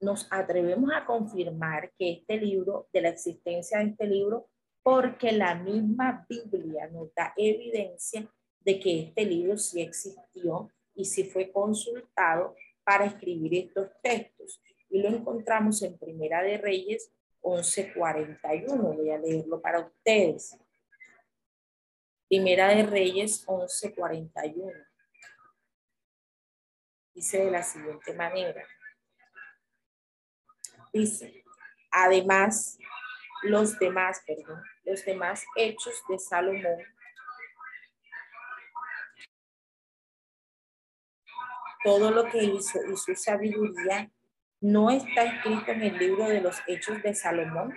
nos 0.00 0.26
atrevemos 0.32 0.90
a 0.92 1.06
confirmar 1.06 1.92
que 1.96 2.10
este 2.10 2.38
libro, 2.38 2.88
de 2.92 3.02
la 3.02 3.10
existencia 3.10 3.78
de 3.78 3.90
este 3.90 4.08
libro, 4.08 4.48
porque 4.82 5.30
la 5.30 5.54
misma 5.54 6.26
Biblia 6.28 6.88
nos 6.88 7.14
da 7.14 7.32
evidencia 7.36 8.28
de 8.58 8.80
que 8.80 8.98
este 8.98 9.24
libro 9.24 9.56
sí 9.56 9.80
existió 9.80 10.72
y 10.94 11.04
sí 11.04 11.24
fue 11.24 11.50
consultado 11.50 12.54
para 12.84 13.06
escribir 13.06 13.54
estos 13.54 13.90
textos. 14.02 14.62
Y 14.88 15.00
lo 15.00 15.08
encontramos 15.08 15.82
en 15.82 15.96
Primera 15.98 16.42
de 16.42 16.58
Reyes 16.58 17.12
11:41. 17.40 18.96
Voy 18.96 19.10
a 19.10 19.18
leerlo 19.18 19.60
para 19.60 19.80
ustedes. 19.80 20.56
Primera 22.28 22.68
de 22.68 22.84
Reyes 22.84 23.44
11:41. 23.46 24.86
Dice 27.14 27.44
de 27.44 27.50
la 27.50 27.62
siguiente 27.62 28.14
manera. 28.14 28.64
Dice, 30.92 31.44
además, 31.90 32.78
los 33.42 33.78
demás, 33.78 34.22
perdón, 34.26 34.62
los 34.84 35.04
demás 35.04 35.44
hechos 35.56 36.02
de 36.08 36.18
Salomón 36.18 36.78
todo 41.84 42.10
lo 42.10 42.24
que 42.26 42.44
hizo 42.44 42.78
y 42.90 42.96
su 42.96 43.14
sabiduría 43.14 44.10
no 44.60 44.90
está 44.90 45.24
escrito 45.24 45.70
en 45.72 45.82
el 45.82 45.98
libro 45.98 46.28
de 46.28 46.40
los 46.40 46.56
hechos 46.66 47.02
de 47.02 47.14
Salomón? 47.14 47.74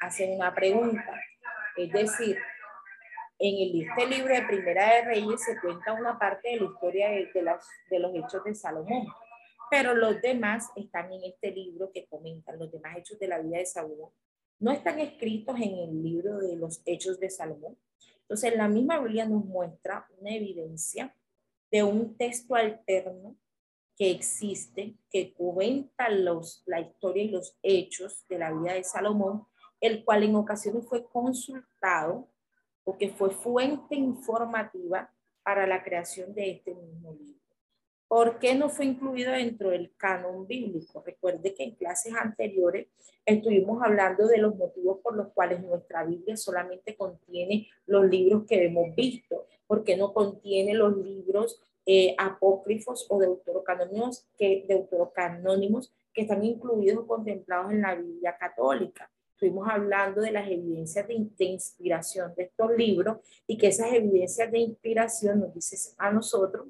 Hacen 0.00 0.34
una 0.34 0.54
pregunta. 0.54 1.14
Es 1.76 1.92
decir, 1.92 2.38
en 3.38 3.82
este 3.82 4.06
libro 4.06 4.34
de 4.34 4.42
Primera 4.42 4.94
de 4.94 5.02
Reyes 5.02 5.42
se 5.44 5.58
cuenta 5.60 5.92
una 5.92 6.18
parte 6.18 6.50
de 6.50 6.56
la 6.56 6.64
historia 6.64 7.08
de, 7.10 7.30
de 7.90 7.98
los 7.98 8.14
hechos 8.14 8.44
de 8.44 8.54
Salomón 8.54 9.06
pero 9.70 9.94
los 9.94 10.20
demás 10.20 10.68
están 10.74 11.12
en 11.12 11.22
este 11.24 11.52
libro 11.52 11.92
que 11.92 12.06
comentan, 12.06 12.58
los 12.58 12.72
demás 12.72 12.98
hechos 12.98 13.18
de 13.20 13.28
la 13.28 13.38
vida 13.38 13.58
de 13.58 13.66
Salomón, 13.66 14.10
no 14.58 14.72
están 14.72 14.98
escritos 14.98 15.56
en 15.60 15.78
el 15.78 16.02
libro 16.02 16.38
de 16.38 16.56
los 16.56 16.82
hechos 16.84 17.20
de 17.20 17.30
Salomón. 17.30 17.78
Entonces, 18.22 18.56
la 18.56 18.68
misma 18.68 18.98
Biblia 18.98 19.26
nos 19.26 19.44
muestra 19.44 20.06
una 20.18 20.34
evidencia 20.34 21.14
de 21.70 21.82
un 21.82 22.16
texto 22.16 22.54
alterno 22.54 23.36
que 23.96 24.10
existe, 24.10 24.96
que 25.10 25.34
cuenta 25.34 26.08
los, 26.08 26.62
la 26.66 26.80
historia 26.80 27.22
y 27.22 27.28
los 27.28 27.58
hechos 27.62 28.26
de 28.28 28.38
la 28.38 28.50
vida 28.52 28.72
de 28.74 28.84
Salomón, 28.84 29.46
el 29.80 30.04
cual 30.04 30.22
en 30.22 30.36
ocasiones 30.36 30.86
fue 30.86 31.06
consultado 31.06 32.28
o 32.84 32.96
que 32.96 33.10
fue 33.10 33.30
fuente 33.30 33.94
informativa 33.94 35.12
para 35.42 35.66
la 35.66 35.82
creación 35.82 36.34
de 36.34 36.50
este 36.50 36.74
mismo 36.74 37.12
libro. 37.12 37.39
¿Por 38.10 38.40
qué 38.40 38.56
no 38.56 38.68
fue 38.68 38.86
incluido 38.86 39.30
dentro 39.30 39.70
del 39.70 39.92
canon 39.96 40.44
bíblico? 40.44 41.00
Recuerde 41.06 41.54
que 41.54 41.62
en 41.62 41.76
clases 41.76 42.12
anteriores 42.12 42.88
estuvimos 43.24 43.80
hablando 43.84 44.26
de 44.26 44.38
los 44.38 44.56
motivos 44.56 44.98
por 45.00 45.14
los 45.14 45.28
cuales 45.28 45.62
nuestra 45.62 46.02
Biblia 46.02 46.36
solamente 46.36 46.96
contiene 46.96 47.68
los 47.86 48.04
libros 48.06 48.46
que 48.48 48.64
hemos 48.64 48.96
visto, 48.96 49.46
porque 49.68 49.96
no 49.96 50.12
contiene 50.12 50.74
los 50.74 50.96
libros 50.96 51.62
eh, 51.86 52.16
apócrifos 52.18 53.06
o 53.10 53.20
deuterocanónimos 53.20 54.26
que, 54.36 54.64
deuterocanónimos 54.66 55.94
que 56.12 56.22
están 56.22 56.44
incluidos 56.44 57.04
o 57.04 57.06
contemplados 57.06 57.70
en 57.70 57.82
la 57.82 57.94
Biblia 57.94 58.36
católica. 58.36 59.08
Estuvimos 59.34 59.68
hablando 59.70 60.20
de 60.20 60.32
las 60.32 60.50
evidencias 60.50 61.06
de, 61.06 61.28
de, 61.38 61.44
inspiración 61.44 62.34
de 62.34 62.42
estos 62.42 62.72
libros 62.76 63.18
y 63.46 63.56
que 63.56 63.68
esas 63.68 63.92
evidencias 63.92 64.50
de 64.50 64.58
inspiración, 64.58 65.38
nos 65.38 65.54
dice 65.54 65.94
a 65.96 66.10
nosotros, 66.10 66.66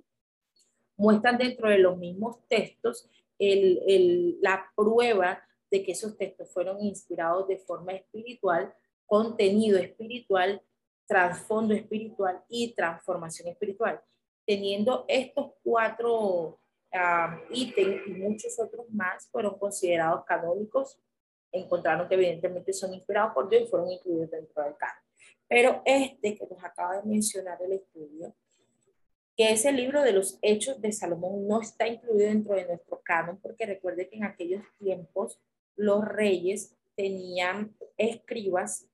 muestran 1.00 1.38
dentro 1.38 1.68
de 1.70 1.78
los 1.78 1.96
mismos 1.96 2.36
textos 2.46 3.08
el, 3.38 3.82
el, 3.86 4.38
la 4.42 4.70
prueba 4.76 5.42
de 5.70 5.82
que 5.82 5.92
esos 5.92 6.16
textos 6.18 6.52
fueron 6.52 6.78
inspirados 6.82 7.48
de 7.48 7.56
forma 7.56 7.92
espiritual, 7.92 8.74
contenido 9.06 9.78
espiritual, 9.78 10.62
trasfondo 11.06 11.72
espiritual 11.72 12.44
y 12.50 12.74
transformación 12.74 13.48
espiritual. 13.48 14.00
Teniendo 14.46 15.06
estos 15.08 15.52
cuatro 15.62 16.60
uh, 16.92 17.52
ítems 17.52 18.06
y 18.06 18.10
muchos 18.10 18.60
otros 18.60 18.86
más 18.90 19.26
fueron 19.30 19.58
considerados 19.58 20.24
canónicos, 20.26 21.00
encontraron 21.50 22.08
que 22.08 22.14
evidentemente 22.14 22.74
son 22.74 22.92
inspirados 22.92 23.32
por 23.32 23.48
Dios 23.48 23.62
y 23.62 23.66
fueron 23.68 23.90
incluidos 23.90 24.30
dentro 24.30 24.62
del 24.62 24.76
canon. 24.76 25.02
Pero 25.48 25.82
este 25.84 26.36
que 26.36 26.46
nos 26.46 26.62
acaba 26.62 27.00
de 27.00 27.08
mencionar 27.08 27.60
el 27.62 27.72
estudio, 27.72 28.34
que 29.36 29.52
es 29.52 29.64
el 29.64 29.76
libro 29.76 30.02
de 30.02 30.12
los 30.12 30.38
Hechos 30.42 30.80
de 30.80 30.92
Salomón, 30.92 31.46
no 31.46 31.60
está 31.60 31.86
incluido 31.86 32.28
dentro 32.28 32.54
de 32.54 32.66
nuestro 32.66 33.00
canon, 33.02 33.38
porque 33.40 33.66
recuerde 33.66 34.08
que 34.08 34.16
en 34.16 34.24
aquellos 34.24 34.62
tiempos 34.78 35.40
los 35.76 36.04
reyes 36.04 36.76
tenían 36.94 37.74
escribas 37.96 38.86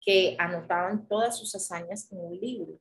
que 0.00 0.36
anotaban 0.38 1.08
todas 1.08 1.38
sus 1.38 1.54
hazañas 1.54 2.10
en 2.12 2.18
un 2.18 2.38
libro. 2.38 2.78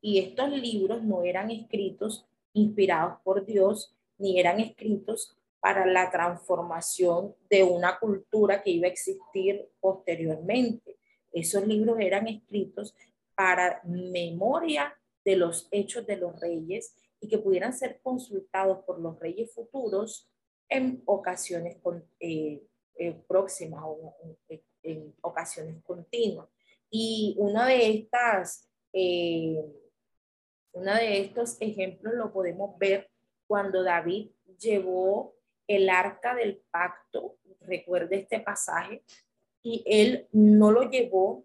Y 0.00 0.18
estos 0.18 0.50
libros 0.50 1.02
no 1.02 1.24
eran 1.24 1.50
escritos 1.50 2.26
inspirados 2.52 3.20
por 3.24 3.44
Dios, 3.44 3.94
ni 4.16 4.38
eran 4.38 4.60
escritos 4.60 5.36
para 5.60 5.86
la 5.86 6.10
transformación 6.10 7.34
de 7.50 7.64
una 7.64 7.98
cultura 7.98 8.62
que 8.62 8.70
iba 8.70 8.86
a 8.86 8.90
existir 8.90 9.68
posteriormente. 9.80 10.98
Esos 11.32 11.66
libros 11.66 11.98
eran 12.00 12.28
escritos 12.28 12.94
para 13.34 13.80
memoria 13.84 14.97
de 15.28 15.36
los 15.36 15.68
hechos 15.72 16.06
de 16.06 16.16
los 16.16 16.40
reyes 16.40 16.96
y 17.20 17.28
que 17.28 17.36
pudieran 17.36 17.74
ser 17.74 18.00
consultados 18.02 18.82
por 18.86 18.98
los 18.98 19.20
reyes 19.20 19.52
futuros 19.54 20.26
en 20.70 21.02
ocasiones 21.04 21.76
eh, 22.18 22.62
eh, 22.94 23.22
próximas 23.28 23.82
o 23.84 24.16
en, 24.82 25.14
ocasiones 25.20 25.82
continuas. 25.82 26.48
Y 26.90 27.34
una 27.38 27.66
de 27.66 27.90
estas, 27.90 28.70
eh, 28.94 29.62
una 30.72 30.98
de 30.98 31.20
estos 31.20 31.60
ejemplos 31.60 32.14
lo 32.14 32.32
podemos 32.32 32.78
ver 32.78 33.10
cuando 33.46 33.82
David 33.82 34.30
llevó 34.58 35.34
el 35.66 35.90
arca 35.90 36.34
del 36.34 36.62
pacto, 36.70 37.36
recuerde 37.60 38.20
este 38.20 38.40
pasaje, 38.40 39.04
y 39.62 39.84
él 39.84 40.26
no 40.32 40.72
lo 40.72 40.88
llevó 40.88 41.44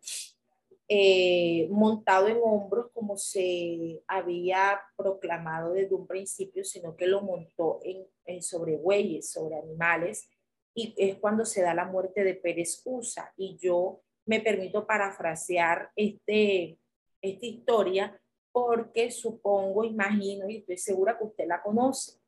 eh, 0.90 1.68
montado 1.72 2.28
en 2.28 2.40
hombros 2.44 2.92
como 2.94 3.16
se 3.16 4.04
había 4.08 4.82
proclamado 4.98 5.74
desde 5.74 5.96
un 5.96 6.06
principio, 6.06 6.64
sino 6.66 6.96
que 6.96 7.08
lo 7.08 7.22
montó 7.22 7.80
en, 7.84 8.42
sobre 8.42 8.76
bueyes, 8.78 9.32
sobre 9.32 9.58
animales, 9.58 10.30
y 10.76 10.94
es 10.98 11.16
cuando 11.18 11.46
se 11.46 11.62
da 11.62 11.74
la 11.74 11.86
muerte 11.86 12.24
de 12.24 12.36
Pérez 12.36 12.82
Usa. 12.86 13.32
Y 13.38 13.58
yo 13.58 14.02
me 14.26 14.42
permito 14.42 14.86
parafrasear 14.86 15.92
este, 15.96 16.80
esta 17.22 17.46
historia 17.46 18.20
porque 18.52 19.10
supongo, 19.10 19.84
imagino 19.84 20.50
y 20.50 20.58
estoy 20.58 20.78
segura 20.78 21.18
que 21.18 21.26
usted 21.26 21.48
la 21.48 21.62
conoce. 21.62 22.20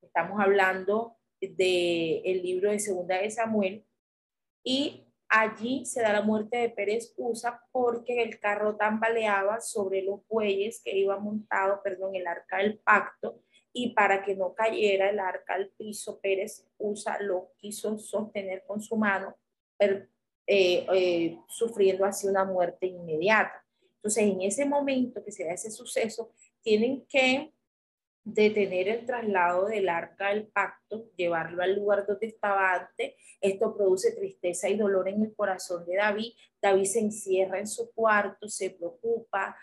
Estamos 0.00 0.40
hablando 0.40 1.16
del 1.40 2.22
el 2.24 2.42
libro 2.42 2.70
de 2.70 2.78
Segunda 2.78 3.18
de 3.18 3.30
Samuel 3.30 3.84
y 4.64 5.07
Allí 5.28 5.84
se 5.84 6.00
da 6.00 6.12
la 6.12 6.22
muerte 6.22 6.56
de 6.56 6.70
Pérez 6.70 7.12
Usa 7.16 7.62
porque 7.70 8.22
el 8.22 8.40
carro 8.40 8.76
tambaleaba 8.76 9.60
sobre 9.60 10.02
los 10.02 10.26
bueyes 10.26 10.80
que 10.82 10.96
iba 10.96 11.18
montado, 11.18 11.82
perdón, 11.82 12.14
el 12.14 12.26
arca 12.26 12.58
del 12.58 12.78
pacto, 12.78 13.42
y 13.72 13.90
para 13.90 14.22
que 14.24 14.34
no 14.34 14.54
cayera 14.54 15.10
el 15.10 15.20
arca 15.20 15.54
al 15.54 15.68
piso, 15.76 16.18
Pérez 16.20 16.66
Usa 16.78 17.18
lo 17.20 17.52
quiso 17.58 17.98
sostener 17.98 18.64
con 18.66 18.80
su 18.80 18.96
mano, 18.96 19.36
eh, 19.78 20.06
eh, 20.46 21.38
sufriendo 21.46 22.06
así 22.06 22.26
una 22.26 22.44
muerte 22.44 22.86
inmediata. 22.86 23.62
Entonces, 23.96 24.24
en 24.24 24.40
ese 24.40 24.64
momento 24.64 25.22
que 25.22 25.30
se 25.30 25.44
da 25.44 25.52
ese 25.52 25.70
suceso, 25.70 26.32
tienen 26.62 27.04
que 27.06 27.52
detener 28.34 28.88
el 28.88 29.06
traslado 29.06 29.66
del 29.66 29.88
arca 29.88 30.28
del 30.28 30.46
pacto, 30.46 31.10
llevarlo 31.16 31.62
al 31.62 31.74
lugar 31.74 32.06
donde 32.06 32.26
estaba 32.26 32.74
antes. 32.74 33.14
Esto 33.40 33.76
produce 33.76 34.12
tristeza 34.12 34.68
y 34.68 34.76
dolor 34.76 35.08
en 35.08 35.22
el 35.22 35.34
corazón 35.34 35.86
de 35.86 35.96
David. 35.96 36.32
David 36.60 36.84
se 36.84 37.00
encierra 37.00 37.58
en 37.58 37.66
su 37.66 37.90
cuarto, 37.92 38.48
se 38.48 38.70
preocupa. 38.70 39.56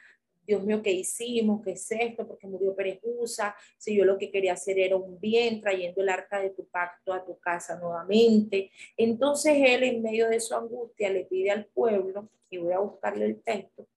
Dios 0.45 0.63
mío, 0.63 0.81
¿qué 0.83 0.91
hicimos? 0.91 1.61
¿Qué 1.63 1.71
es 1.71 1.91
esto? 1.91 2.27
Porque 2.27 2.47
murió 2.47 2.75
Perejusa. 2.75 3.55
Si 3.77 3.95
yo 3.95 4.05
lo 4.05 4.17
que 4.17 4.31
quería 4.31 4.53
hacer 4.53 4.77
era 4.79 4.95
un 4.95 5.19
bien, 5.19 5.61
trayendo 5.61 6.01
el 6.01 6.09
arca 6.09 6.39
de 6.39 6.51
tu 6.51 6.67
pacto 6.67 7.13
a 7.13 7.25
tu 7.25 7.39
casa 7.39 7.79
nuevamente. 7.79 8.71
Entonces 8.95 9.53
él, 9.57 9.83
en 9.83 10.03
medio 10.03 10.29
de 10.29 10.39
su 10.39 10.55
angustia, 10.55 11.09
le 11.09 11.25
pide 11.25 11.51
al 11.51 11.65
pueblo, 11.65 12.29
y 12.49 12.57
voy 12.57 12.73
a 12.73 12.79
buscarle 12.79 13.25
el 13.25 13.41
texto, 13.41 13.87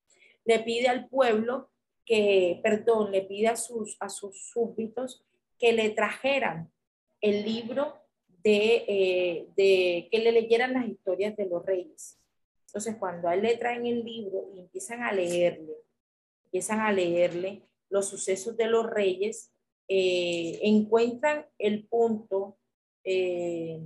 le 0.45 0.59
pide 0.61 0.89
al 0.89 1.09
pueblo 1.09 1.69
que, 2.09 2.59
perdón, 2.63 3.13
le 3.13 3.21
pide 3.21 3.49
a 3.49 3.57
sus, 3.57 3.99
a 4.01 4.09
sus 4.09 4.51
súbditos 4.51 5.23
que 5.59 5.75
le 5.75 5.91
trajeran 5.91 6.73
el 7.21 7.45
libro 7.45 7.99
de, 8.43 8.85
eh, 8.89 9.47
de, 9.57 10.09
que 10.11 10.19
le 10.19 10.33
leyeran 10.33 10.73
las 10.73 10.89
historias 10.89 11.37
de 11.37 11.47
los 11.47 11.65
reyes. 11.67 12.19
Entonces, 12.67 12.97
cuando 12.99 13.29
a 13.29 13.35
él 13.35 13.43
le 13.43 13.59
traen 13.59 13.85
el 13.85 14.03
libro 14.05 14.49
y 14.55 14.61
empiezan 14.61 15.03
a 15.03 15.13
leerle, 15.13 15.75
empiezan 16.47 16.81
a 16.81 16.93
leerle 16.93 17.63
los 17.91 18.09
sucesos 18.09 18.57
de 18.57 18.67
los 18.69 18.89
reyes, 18.89 19.53
eh, 19.87 20.61
encuentran 20.63 21.45
el 21.59 21.87
punto 21.89 22.57
eh, 23.05 23.81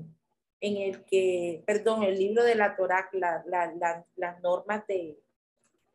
en 0.61 0.77
el 0.77 1.05
que, 1.05 1.65
perdón, 1.67 2.05
el 2.05 2.19
libro 2.19 2.45
de 2.45 2.55
la 2.55 2.77
Torah, 2.77 3.09
la, 3.15 3.43
la, 3.47 4.07
las 4.15 4.43
normas 4.43 4.87
de, 4.87 5.19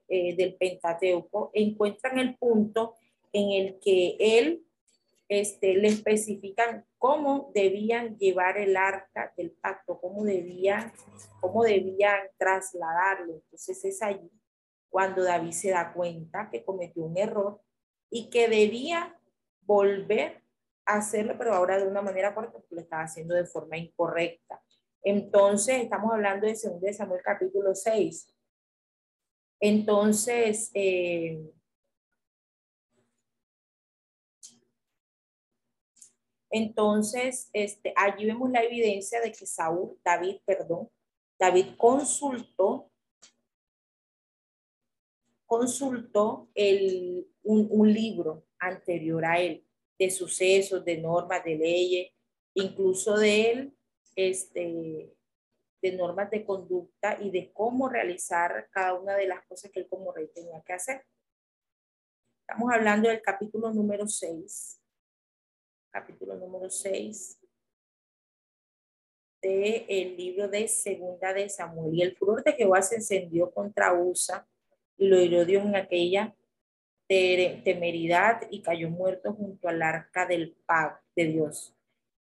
eh, 0.07 0.35
del 0.35 0.55
Pentateuco, 0.55 1.51
encuentran 1.53 2.17
el 2.19 2.35
punto 2.37 2.95
en 3.33 3.51
el 3.51 3.79
que 3.79 4.15
él 4.19 4.63
este, 5.29 5.75
le 5.75 5.89
especifican 5.89 6.85
cómo 6.97 7.51
debían 7.53 8.17
llevar 8.17 8.57
el 8.57 8.77
arca 8.77 9.33
del 9.35 9.51
pacto, 9.51 9.99
cómo 9.99 10.23
debían, 10.23 10.93
cómo 11.41 11.63
debían 11.63 12.19
trasladarlo. 12.37 13.33
Entonces 13.33 13.83
es 13.83 14.01
allí 14.01 14.31
cuando 14.89 15.23
David 15.23 15.51
se 15.51 15.71
da 15.71 15.93
cuenta 15.93 16.49
que 16.49 16.63
cometió 16.63 17.03
un 17.03 17.17
error 17.17 17.61
y 18.09 18.29
que 18.29 18.47
debía 18.47 19.19
volver 19.61 20.41
a 20.85 20.95
hacerlo, 20.95 21.35
pero 21.37 21.53
ahora 21.53 21.77
de 21.77 21.87
una 21.87 22.01
manera 22.01 22.33
correcta, 22.33 22.59
porque 22.59 22.75
lo 22.75 22.81
estaba 22.81 23.03
haciendo 23.03 23.35
de 23.35 23.45
forma 23.45 23.77
incorrecta. 23.77 24.63
Entonces, 25.03 25.83
estamos 25.83 26.13
hablando 26.13 26.47
de 26.47 26.53
2 26.53 26.95
Samuel 26.95 27.21
capítulo 27.23 27.75
6. 27.75 28.33
Entonces, 29.59 30.71
eh, 30.73 31.51
entonces, 36.49 37.49
este, 37.53 37.93
allí 37.95 38.25
vemos 38.25 38.49
la 38.51 38.63
evidencia 38.63 39.19
de 39.21 39.31
que 39.31 39.45
Saúl, 39.45 39.99
David, 40.03 40.37
perdón, 40.45 40.89
David 41.39 41.75
consultó, 41.77 42.91
consultó 45.45 46.49
el, 46.53 47.27
un, 47.43 47.67
un 47.69 47.91
libro 47.91 48.45
anterior 48.59 49.25
a 49.25 49.39
él 49.39 49.63
de 49.97 50.11
sucesos, 50.11 50.85
de 50.85 50.97
normas, 50.97 51.43
de 51.43 51.55
leyes, 51.55 52.11
incluso 52.53 53.17
de 53.17 53.51
él, 53.51 53.77
este, 54.15 55.16
de 55.91 55.97
normas 55.97 56.29
de 56.29 56.43
conducta 56.43 57.17
y 57.21 57.31
de 57.31 57.51
cómo 57.53 57.87
realizar 57.87 58.67
cada 58.71 58.93
una 58.93 59.15
de 59.15 59.27
las 59.27 59.45
cosas 59.45 59.71
que 59.71 59.81
él 59.81 59.87
como 59.87 60.11
rey 60.11 60.27
tenía 60.33 60.61
que 60.61 60.73
hacer. 60.73 61.05
Estamos 62.41 62.73
hablando 62.73 63.09
del 63.09 63.21
capítulo 63.21 63.71
número 63.71 64.07
6. 64.07 64.81
Capítulo 65.89 66.35
número 66.35 66.69
6 66.69 67.39
del 69.41 69.85
el 69.87 70.17
libro 70.17 70.47
de 70.47 70.67
Segunda 70.67 71.33
de 71.33 71.47
Samuel. 71.47 71.95
Y 71.95 72.01
el 72.01 72.15
furor 72.17 72.43
de 72.43 72.53
Jehová 72.53 72.81
se 72.81 72.95
encendió 72.95 73.51
contra 73.51 73.93
Usa 73.93 74.47
y 74.97 75.07
lo 75.07 75.21
hirió 75.21 75.45
Dios 75.45 75.63
en 75.63 75.75
aquella 75.75 76.35
temeridad 77.07 78.41
y 78.51 78.61
cayó 78.61 78.89
muerto 78.89 79.33
junto 79.33 79.69
al 79.69 79.81
arca 79.81 80.25
del 80.25 80.53
pacto 80.65 81.05
de 81.15 81.25
Dios. 81.25 81.76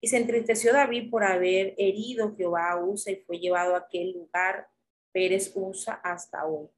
Y 0.06 0.08
se 0.08 0.18
entristeció 0.18 0.72
David 0.72 1.10
por 1.10 1.24
haber 1.24 1.74
herido 1.76 2.32
Jehová 2.36 2.70
a 2.70 2.76
Usa 2.76 3.12
y 3.12 3.16
fue 3.16 3.40
llevado 3.40 3.74
a 3.74 3.78
aquel 3.78 4.12
lugar, 4.12 4.68
Pérez 5.10 5.50
Usa, 5.52 5.94
hasta 5.94 6.46
hoy. 6.46 6.68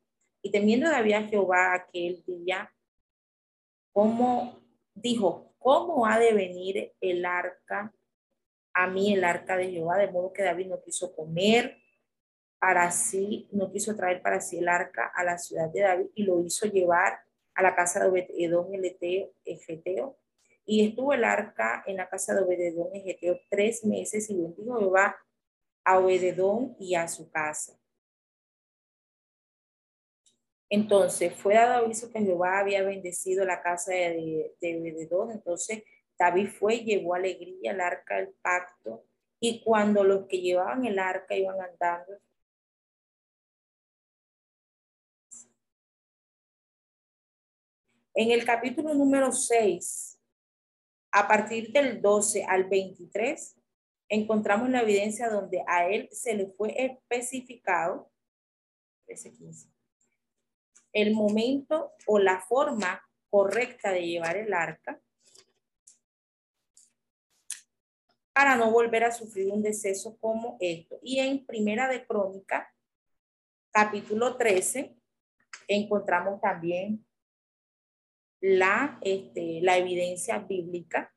Y 0.40 0.50
temiendo 0.50 0.88
David 0.88 1.12
a 1.12 1.22
Jehová 1.24 1.74
aquel 1.74 2.24
día, 2.24 2.72
como 3.92 4.62
dijo, 4.94 5.52
¿cómo 5.58 6.06
ha 6.06 6.18
de 6.18 6.32
venir 6.32 6.94
el 7.02 7.26
arca 7.26 7.92
a 8.72 8.86
mí, 8.86 9.12
el 9.12 9.22
arca 9.22 9.58
de 9.58 9.72
Jehová? 9.72 9.98
De 9.98 10.10
modo 10.10 10.32
que 10.32 10.44
David 10.44 10.68
no 10.68 10.80
quiso 10.80 11.14
comer 11.14 11.76
para 12.58 12.90
sí, 12.90 13.46
no 13.52 13.70
quiso 13.70 13.94
traer 13.94 14.22
para 14.22 14.40
sí 14.40 14.56
el 14.56 14.70
arca 14.70 15.12
a 15.14 15.22
la 15.22 15.36
ciudad 15.36 15.68
de 15.68 15.82
David 15.82 16.06
y 16.14 16.22
lo 16.22 16.42
hizo 16.42 16.64
llevar 16.64 17.20
a 17.54 17.62
la 17.62 17.74
casa 17.74 18.00
de 18.00 18.08
Obededón 18.08 18.72
el 18.72 18.96
Egeteo. 19.44 20.16
Y 20.70 20.86
estuvo 20.86 21.14
el 21.14 21.24
arca 21.24 21.82
en 21.86 21.96
la 21.96 22.10
casa 22.10 22.34
de 22.34 22.42
Obededón 22.42 22.88
el 22.92 23.00
Egeteo 23.00 23.40
tres 23.48 23.86
meses 23.86 24.28
y 24.28 24.36
bendijo 24.36 24.78
Jehová 24.78 25.16
a 25.82 25.98
Obededón 25.98 26.76
y 26.78 26.94
a 26.94 27.08
su 27.08 27.30
casa. 27.30 27.80
Entonces 30.68 31.32
fue 31.32 31.54
dado 31.54 31.86
aviso 31.86 32.10
que 32.12 32.20
Jehová 32.20 32.58
había 32.58 32.82
bendecido 32.82 33.46
la 33.46 33.62
casa 33.62 33.92
de, 33.92 34.54
de 34.60 34.78
Obededón. 34.78 35.30
Entonces 35.30 35.84
David 36.18 36.48
fue 36.50 36.74
y 36.74 36.84
llevó 36.84 37.14
alegría 37.14 37.70
al 37.70 37.80
arca 37.80 38.16
del 38.16 38.34
pacto. 38.42 39.06
Y 39.40 39.62
cuando 39.64 40.04
los 40.04 40.26
que 40.26 40.42
llevaban 40.42 40.84
el 40.84 40.98
arca 40.98 41.34
iban 41.34 41.58
andando, 41.62 42.20
En 48.20 48.32
el 48.32 48.44
capítulo 48.44 48.92
número 48.94 49.30
6, 49.30 50.17
a 51.10 51.26
partir 51.28 51.72
del 51.72 52.00
12 52.00 52.44
al 52.44 52.64
23, 52.64 53.56
encontramos 54.08 54.68
la 54.70 54.82
evidencia 54.82 55.28
donde 55.28 55.62
a 55.66 55.86
él 55.88 56.08
se 56.12 56.34
le 56.34 56.46
fue 56.48 56.74
especificado, 56.76 58.10
13, 59.06 59.32
15, 59.32 59.68
el 60.92 61.14
momento 61.14 61.92
o 62.06 62.18
la 62.18 62.40
forma 62.40 63.02
correcta 63.30 63.92
de 63.92 64.06
llevar 64.06 64.36
el 64.36 64.52
arca 64.54 65.00
para 68.32 68.56
no 68.56 68.70
volver 68.70 69.04
a 69.04 69.10
sufrir 69.10 69.50
un 69.52 69.62
deceso 69.62 70.16
como 70.18 70.56
esto. 70.60 70.98
Y 71.02 71.18
en 71.18 71.44
Primera 71.44 71.88
de 71.88 72.06
Crónica, 72.06 72.72
capítulo 73.72 74.36
13, 74.36 74.96
encontramos 75.66 76.40
también 76.40 77.04
la, 78.40 78.98
este, 79.02 79.60
la 79.62 79.78
evidencia 79.78 80.38
bíblica 80.38 81.12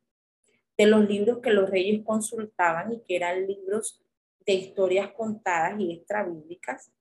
de 0.77 0.87
los 0.87 1.07
libros 1.07 1.39
que 1.39 1.51
los 1.51 1.69
reyes 1.69 2.03
consultaban 2.03 2.93
y 2.93 3.01
que 3.01 3.15
eran 3.15 3.45
libros 3.45 4.01
de 4.45 4.53
historias 4.53 5.11
contadas 5.13 5.79
y 5.79 5.93
extrabíblicas, 5.93 6.91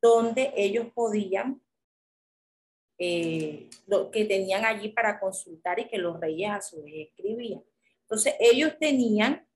donde 0.00 0.52
ellos 0.56 0.88
podían 0.92 1.62
eh, 2.98 3.68
lo 3.86 4.10
que 4.10 4.24
tenían 4.24 4.64
allí 4.64 4.90
para 4.90 5.18
consultar 5.18 5.80
y 5.80 5.88
que 5.88 5.98
los 5.98 6.20
reyes 6.20 6.50
a 6.50 6.60
su 6.60 6.82
vez 6.82 7.08
escribían. 7.08 7.62
Entonces 8.02 8.34
ellos 8.38 8.76
tenían, 8.78 9.46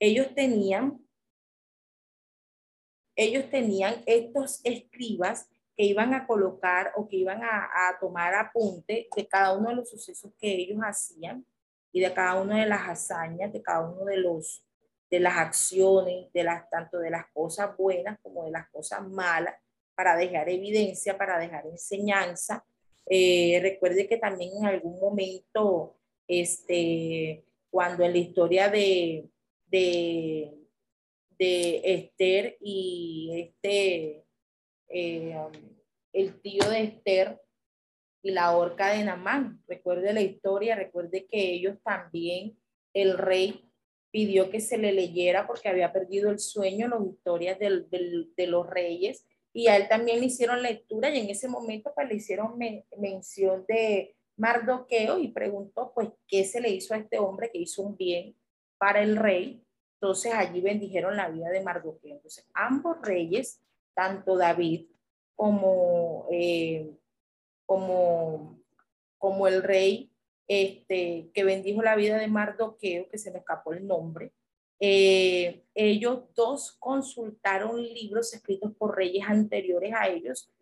ellos 0.00 0.34
tenían, 0.34 0.98
ellos 3.14 3.48
tenían 3.50 4.02
estos 4.06 4.60
escribas 4.64 5.48
que 5.76 5.84
iban 5.84 6.14
a 6.14 6.26
colocar 6.26 6.92
o 6.96 7.06
que 7.06 7.16
iban 7.16 7.42
a, 7.42 7.68
a 7.88 7.98
tomar 8.00 8.34
apunte 8.34 9.08
de 9.14 9.28
cada 9.28 9.52
uno 9.52 9.68
de 9.68 9.76
los 9.76 9.90
sucesos 9.90 10.32
que 10.38 10.52
ellos 10.52 10.78
hacían 10.82 11.44
y 11.92 12.00
de 12.00 12.12
cada 12.12 12.40
una 12.40 12.60
de 12.60 12.66
las 12.66 12.88
hazañas, 12.88 13.52
de 13.52 13.62
cada 13.62 13.88
uno 13.88 14.04
de 14.04 14.16
los 14.16 14.66
de 15.10 15.20
las 15.20 15.36
acciones, 15.36 16.32
de 16.32 16.44
las 16.44 16.68
tanto 16.68 16.98
de 16.98 17.10
las 17.10 17.26
cosas 17.32 17.76
buenas 17.76 18.18
como 18.22 18.44
de 18.44 18.50
las 18.50 18.68
cosas 18.70 19.06
malas, 19.08 19.54
para 19.94 20.16
dejar 20.16 20.48
evidencia, 20.48 21.16
para 21.16 21.38
dejar 21.38 21.66
enseñanza. 21.66 22.66
Eh, 23.06 23.58
recuerde 23.62 24.08
que 24.08 24.18
también 24.18 24.50
en 24.58 24.66
algún 24.66 25.00
momento, 25.00 25.96
este, 26.26 27.44
cuando 27.70 28.04
en 28.04 28.12
la 28.12 28.18
historia 28.18 28.68
de, 28.68 29.30
de, 29.66 30.52
de 31.38 31.80
Esther 31.84 32.56
y 32.60 33.52
este, 33.54 34.25
eh, 34.88 35.36
el 36.12 36.40
tío 36.40 36.68
de 36.70 36.82
Esther 36.82 37.40
y 38.22 38.30
la 38.32 38.56
horca 38.56 38.90
de 38.90 39.04
Namán, 39.04 39.62
recuerde 39.68 40.12
la 40.12 40.22
historia, 40.22 40.74
recuerde 40.74 41.26
que 41.26 41.52
ellos 41.52 41.76
también, 41.84 42.58
el 42.92 43.18
rey 43.18 43.70
pidió 44.10 44.50
que 44.50 44.60
se 44.60 44.78
le 44.78 44.92
leyera 44.92 45.46
porque 45.46 45.68
había 45.68 45.92
perdido 45.92 46.30
el 46.30 46.38
sueño, 46.38 46.88
las 46.88 47.06
historias 47.06 47.58
de 47.58 48.46
los 48.46 48.66
reyes, 48.66 49.26
y 49.56 49.68
a 49.68 49.76
él 49.76 49.88
también 49.88 50.20
le 50.20 50.26
hicieron 50.26 50.62
lectura 50.62 51.08
y 51.08 51.18
en 51.18 51.30
ese 51.30 51.48
momento 51.48 51.90
pues 51.94 52.06
le 52.06 52.16
hicieron 52.16 52.58
mención 52.98 53.64
de 53.66 54.14
Mardoqueo 54.36 55.18
y 55.18 55.28
preguntó 55.28 55.92
pues 55.94 56.10
qué 56.28 56.44
se 56.44 56.60
le 56.60 56.68
hizo 56.68 56.92
a 56.92 56.98
este 56.98 57.18
hombre 57.18 57.50
que 57.50 57.60
hizo 57.60 57.80
un 57.80 57.96
bien 57.96 58.36
para 58.76 59.02
el 59.02 59.16
rey. 59.16 59.64
Entonces 59.94 60.34
allí 60.34 60.60
bendijeron 60.60 61.16
la 61.16 61.30
vida 61.30 61.48
de 61.48 61.62
Mardoqueo. 61.62 62.16
Entonces 62.16 62.46
ambos 62.52 62.98
reyes, 63.00 63.62
tanto 63.96 64.36
David 64.36 64.86
como, 65.34 66.28
eh, 66.30 66.94
como, 67.64 68.62
como 69.18 69.48
el 69.48 69.62
rey 69.62 70.12
este, 70.46 71.30
que 71.34 71.44
bendijo 71.44 71.82
la 71.82 71.96
vida 71.96 72.18
de 72.18 72.28
Mardoqueo, 72.28 73.08
que 73.08 73.18
se 73.18 73.32
me 73.32 73.38
escapó 73.38 73.72
el 73.72 73.86
nombre, 73.86 74.32
eh, 74.78 75.64
ellos 75.74 76.24
dos 76.34 76.76
consultaron 76.78 77.82
libros 77.82 78.34
escritos 78.34 78.74
por 78.76 78.94
reyes 78.94 79.24
anteriores 79.26 79.94
a 79.94 80.08
ellos 80.08 80.52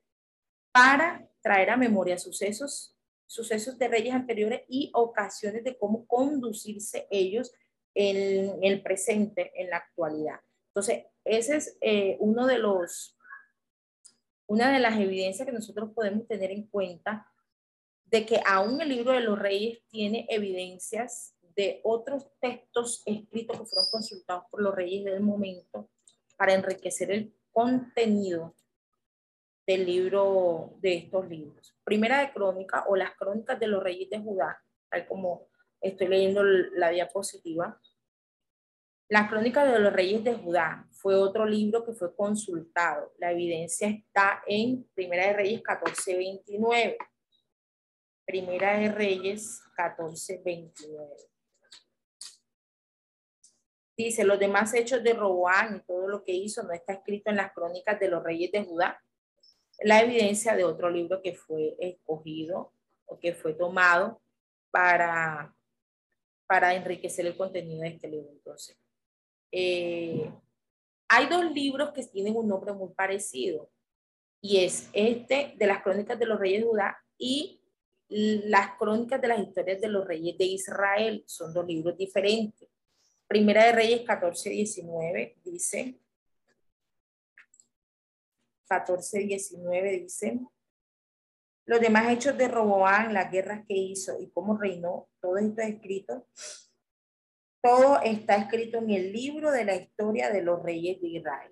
para 0.73 1.29
traer 1.42 1.70
a 1.70 1.77
memoria 1.77 2.16
sucesos, 2.16 2.97
sucesos 3.27 3.77
de 3.77 3.88
reyes 3.88 4.14
anteriores 4.14 4.62
y 4.68 4.90
ocasiones 4.94 5.64
de 5.64 5.77
cómo 5.77 6.07
conducirse 6.07 7.09
ellos 7.11 7.53
en, 7.94 8.62
el 8.62 8.83
presente, 8.83 9.53
en 9.57 9.70
la 9.70 9.79
actualidad. 9.79 10.40
Entonces, 10.68 11.07
ese 11.25 11.57
es 11.57 11.77
eh, 11.81 12.16
uno 12.20 12.47
de 12.47 12.59
los, 12.59 13.16
una 14.46 14.72
de 14.72 14.78
las 14.78 14.98
evidencias 14.98 15.46
que 15.46 15.52
nosotros 15.52 15.90
podemos 15.94 16.26
tener 16.26 16.50
en 16.50 16.66
cuenta 16.66 17.30
de 18.07 18.26
que 18.26 18.40
aún 18.46 18.80
el 18.80 18.88
libro 18.88 19.12
de 19.12 19.20
los 19.20 19.38
reyes 19.38 19.83
tiene 19.88 20.26
evidencias 20.28 21.35
de 21.57 21.80
otros 21.85 22.26
textos 22.40 23.02
escritos 23.07 23.59
que 23.59 23.66
fueron 23.66 23.90
consultados 23.90 24.44
por 24.50 24.62
los 24.62 24.74
reyes 24.74 25.04
del 25.04 25.20
momento 25.20 25.88
para 26.37 26.54
enriquecer 26.54 27.11
el 27.11 27.35
contenido 27.52 28.54
del 29.66 29.87
libro, 29.87 30.74
de 30.80 30.94
estos 30.94 31.28
libros. 31.28 31.74
Primera 31.85 32.20
de 32.20 32.33
Crónica 32.33 32.85
o 32.88 32.96
las 32.96 33.14
Crónicas 33.16 33.59
de 33.59 33.66
los 33.66 33.83
Reyes 33.83 34.11
de 34.11 34.18
Judá, 34.18 34.62
tal 34.90 35.07
como 35.07 35.48
estoy 35.80 36.09
leyendo 36.09 36.42
la 36.42 36.90
diapositiva. 36.90 37.80
Las 39.09 39.29
Crónicas 39.29 39.71
de 39.71 39.79
los 39.79 39.93
Reyes 39.93 40.25
de 40.25 40.35
Judá 40.35 40.88
fue 40.90 41.14
otro 41.14 41.45
libro 41.45 41.85
que 41.85 41.93
fue 41.93 42.17
consultado. 42.17 43.12
La 43.19 43.33
evidencia 43.33 43.88
está 43.88 44.43
en 44.47 44.85
Primera 44.95 45.27
de 45.27 45.33
Reyes 45.35 45.62
1429. 45.62 46.97
Primera 48.25 48.79
de 48.79 48.90
Reyes 48.90 49.61
1429. 49.77 51.17
Dice, 53.97 54.25
los 54.25 54.38
demás 54.38 54.73
hechos 54.73 55.05
de 55.05 55.12
Roboán 55.12 55.77
y 55.77 55.81
todo 55.81 56.09
lo 56.09 56.25
que 56.25 56.33
hizo 56.33 56.62
no 56.62 56.73
está 56.73 56.95
escrito 56.95 57.31
en 57.31 57.37
las 57.37 57.53
crónicas 57.53 58.01
de 58.01 58.09
los 58.09 58.25
reyes 58.25 58.51
de 58.51 58.64
Judá. 58.64 59.01
La 59.81 60.01
evidencia 60.01 60.57
de 60.57 60.64
otro 60.64 60.88
libro 60.88 61.21
que 61.21 61.35
fue 61.35 61.77
escogido 61.79 62.73
o 63.05 63.19
que 63.21 63.35
fue 63.35 63.53
tomado 63.53 64.23
para, 64.71 65.55
para 66.47 66.75
enriquecer 66.75 67.27
el 67.27 67.37
contenido 67.37 67.83
de 67.83 67.88
este 67.88 68.09
libro. 68.09 68.33
Entonces, 68.33 68.79
eh, 69.57 70.33
hay 71.09 71.27
dos 71.29 71.53
libros 71.53 71.93
que 71.93 72.03
tienen 72.03 72.35
un 72.35 72.49
nombre 72.49 72.73
muy 72.73 72.93
parecido 72.93 73.71
y 74.40 74.64
es 74.64 74.90
este 74.93 75.55
de 75.57 75.67
las 75.69 75.81
crónicas 75.81 76.19
de 76.19 76.27
los 76.27 76.40
reyes 76.40 76.62
de 76.62 76.67
Judá 76.67 76.99
y 77.17 77.61
las 78.09 78.77
crónicas 78.77 79.21
de 79.23 79.29
las 79.29 79.38
historias 79.38 79.81
de 79.81 79.87
los 79.87 80.05
reyes 80.09 80.37
de 80.37 80.45
Israel. 80.45 81.23
Son 81.29 81.55
dos 81.55 81.64
libros 81.67 81.97
diferentes. 81.97 82.69
Primera 83.29 83.64
de 83.67 83.73
Reyes 83.73 84.03
14, 84.03 84.51
19 84.51 85.37
dice, 85.45 86.01
14, 88.67 89.21
19 89.21 90.01
dice, 90.01 90.40
los 91.64 91.81
demás 91.81 92.11
hechos 92.11 92.37
de 92.37 92.49
Roboán, 92.49 93.14
las 93.14 93.31
guerras 93.31 93.64
que 93.69 93.75
hizo 93.75 94.21
y 94.21 94.31
cómo 94.31 94.57
reinó, 94.57 95.09
todo 95.21 95.37
esto 95.38 95.62
es 95.62 95.69
escrito. 95.75 96.27
Todo 97.64 97.98
está 98.03 98.37
escrito 98.37 98.77
en 98.77 98.90
el 98.90 99.11
libro 99.11 99.50
de 99.50 99.64
la 99.64 99.74
historia 99.74 100.29
de 100.29 100.42
los 100.42 100.62
reyes 100.62 101.00
de 101.00 101.09
Israel. 101.09 101.50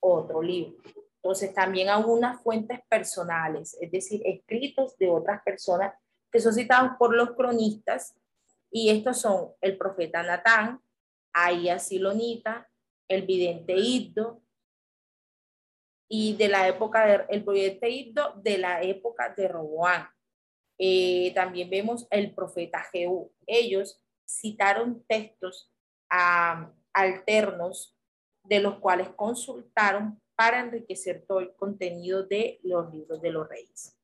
Otro 0.00 0.42
libro. 0.42 0.82
Entonces 1.22 1.54
también 1.54 1.88
algunas 1.88 2.42
fuentes 2.42 2.80
personales, 2.88 3.76
es 3.80 3.92
decir, 3.92 4.20
escritos 4.24 4.98
de 4.98 5.08
otras 5.08 5.40
personas 5.44 5.94
que 6.32 6.40
son 6.40 6.52
citados 6.52 6.96
por 6.98 7.14
los 7.14 7.36
cronistas 7.36 8.16
y 8.72 8.90
estos 8.90 9.20
son 9.20 9.52
el 9.60 9.78
profeta 9.78 10.24
Natán, 10.24 10.82
Aya 11.32 11.78
Silonita, 11.78 12.68
el 13.06 13.22
vidente 13.22 13.74
Iddo, 13.76 14.42
y 16.08 16.34
de 16.34 16.48
la 16.48 16.66
época 16.66 17.06
de, 17.06 17.24
el 17.28 17.44
vidente 17.44 17.88
Iddo 17.88 18.34
de 18.42 18.58
la 18.58 18.82
época 18.82 19.32
de 19.36 19.46
Roboán. 19.46 20.08
Eh, 20.76 21.30
también 21.36 21.70
vemos 21.70 22.08
el 22.10 22.34
profeta 22.34 22.82
Jehú. 22.90 23.32
Ellos 23.46 24.02
citaron 24.38 25.04
textos 25.08 25.70
alternos 26.92 27.96
de 28.44 28.60
los 28.60 28.78
cuales 28.78 29.08
consultaron 29.10 30.20
para 30.34 30.60
enriquecer 30.60 31.24
todo 31.26 31.40
el 31.40 31.54
contenido 31.54 32.24
de 32.26 32.58
los 32.62 32.92
libros 32.92 33.20
de 33.20 33.30
los 33.30 33.48
reyes. 33.48 33.96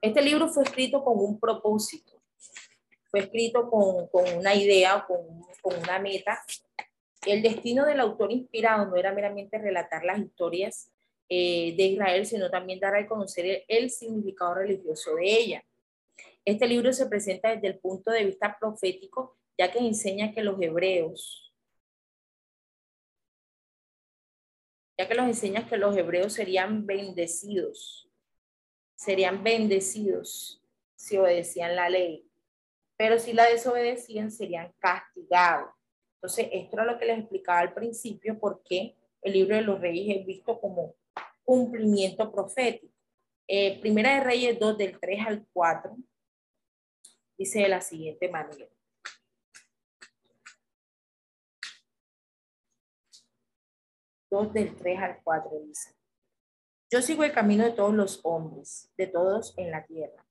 Este 0.00 0.20
libro 0.20 0.48
fue 0.48 0.64
escrito 0.64 1.02
con 1.04 1.18
un 1.18 1.40
propósito, 1.40 2.20
fue 3.10 3.20
escrito 3.20 3.70
con, 3.70 4.08
una 4.36 4.54
idea, 4.54 5.04
con, 5.06 5.18
con 5.62 5.78
una 5.78 5.98
meta. 5.98 6.42
El 7.24 7.42
destino 7.42 7.86
del 7.86 8.00
autor 8.00 8.32
inspirado 8.32 8.86
no 8.86 8.96
era 8.96 9.12
meramente 9.12 9.58
relatar 9.58 10.04
las 10.04 10.18
historias 10.18 10.92
eh, 11.34 11.74
de 11.78 11.84
Israel, 11.84 12.26
sino 12.26 12.50
también 12.50 12.78
dar 12.78 12.94
a 12.94 13.06
conocer 13.06 13.64
el, 13.66 13.90
significado 13.90 14.54
religioso 14.54 15.14
de 15.14 15.24
ella. 15.24 15.64
Este 16.44 16.66
libro 16.66 16.92
se 16.92 17.06
presenta 17.06 17.54
desde 17.54 17.68
el 17.68 17.78
punto 17.78 18.10
de 18.10 18.24
vista 18.24 18.56
profético, 18.58 19.38
ya 19.58 19.70
que 19.70 19.78
enseña 19.78 20.32
que 20.32 20.42
los 20.42 20.60
hebreos, 20.60 21.54
ya 24.98 25.08
que 25.08 25.14
los 25.14 25.26
enseña 25.26 25.68
que 25.68 25.76
los 25.76 25.96
hebreos 25.96 26.32
serían 26.32 26.86
bendecidos, 26.86 28.10
serían 28.96 29.42
bendecidos 29.42 30.62
si 30.96 31.16
obedecían 31.16 31.76
la 31.76 31.88
ley, 31.88 32.28
pero 32.96 33.18
si 33.18 33.32
la 33.32 33.46
desobedecían 33.46 34.30
serían 34.30 34.72
castigados. 34.78 35.70
Entonces, 36.16 36.48
esto 36.52 36.76
era 36.76 36.84
lo 36.84 36.98
que 36.98 37.06
les 37.06 37.18
explicaba 37.18 37.58
al 37.58 37.74
principio, 37.74 38.38
porque 38.38 38.96
el 39.22 39.32
libro 39.32 39.56
de 39.56 39.62
los 39.62 39.80
reyes 39.80 40.18
es 40.18 40.26
visto 40.26 40.60
como 40.60 40.94
cumplimiento 41.44 42.30
profético. 42.30 42.94
Eh, 43.48 43.80
Primera 43.80 44.14
de 44.14 44.20
Reyes 44.20 44.58
2, 44.58 44.78
del 44.78 45.00
3 45.00 45.26
al 45.26 45.46
4, 45.52 45.96
dice 47.42 47.60
de 47.60 47.68
la 47.68 47.80
siguiente 47.80 48.28
manera. 48.28 48.68
Dos 54.30 54.52
del 54.52 54.74
3 54.76 54.98
al 55.00 55.22
4 55.22 55.50
dice. 55.66 55.94
Yo 56.90 57.02
sigo 57.02 57.24
el 57.24 57.32
camino 57.32 57.64
de 57.64 57.72
todos 57.72 57.94
los 57.94 58.20
hombres, 58.24 58.92
de 58.96 59.06
todos 59.06 59.56
en 59.58 59.70
la 59.70 59.84
tierra. 59.84 60.26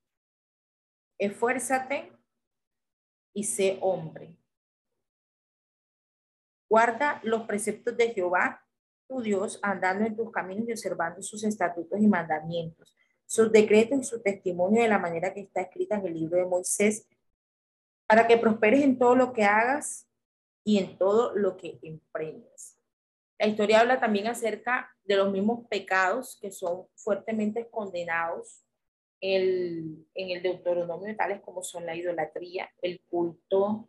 Esfuérzate 1.17 2.11
y 3.33 3.43
sé 3.43 3.77
hombre. 3.81 4.35
Guarda 6.69 7.19
los 7.23 7.43
preceptos 7.43 7.95
de 7.97 8.13
Jehová 8.13 8.65
Dios 9.19 9.59
andando 9.61 10.05
en 10.05 10.15
tus 10.15 10.31
caminos 10.31 10.69
y 10.69 10.71
observando 10.71 11.21
sus 11.21 11.43
estatutos 11.43 11.99
y 11.99 12.07
mandamientos, 12.07 12.95
sus 13.31 13.49
decretos 13.49 13.97
y 13.97 14.03
su 14.03 14.21
testimonio 14.21 14.81
de 14.81 14.89
la 14.89 14.99
manera 14.99 15.33
que 15.33 15.39
está 15.39 15.61
escrita 15.61 15.95
en 15.95 16.05
el 16.05 16.15
libro 16.15 16.37
de 16.37 16.43
Moisés, 16.43 17.07
para 18.05 18.27
que 18.27 18.35
prosperes 18.35 18.83
en 18.83 18.99
todo 18.99 19.15
lo 19.15 19.31
que 19.31 19.45
hagas 19.45 20.05
y 20.65 20.79
en 20.79 20.97
todo 20.97 21.33
lo 21.33 21.55
que 21.55 21.79
emprendas. 21.81 22.77
La 23.39 23.47
historia 23.47 23.79
habla 23.79 24.01
también 24.01 24.27
acerca 24.27 24.93
de 25.05 25.15
los 25.15 25.31
mismos 25.31 25.65
pecados 25.69 26.37
que 26.41 26.51
son 26.51 26.87
fuertemente 26.93 27.69
condenados 27.69 28.65
en 29.21 30.05
el 30.13 30.43
Deuteronomio, 30.43 31.15
tales 31.15 31.39
como 31.39 31.63
son 31.63 31.85
la 31.85 31.95
idolatría, 31.95 32.69
el 32.81 32.99
culto 33.09 33.87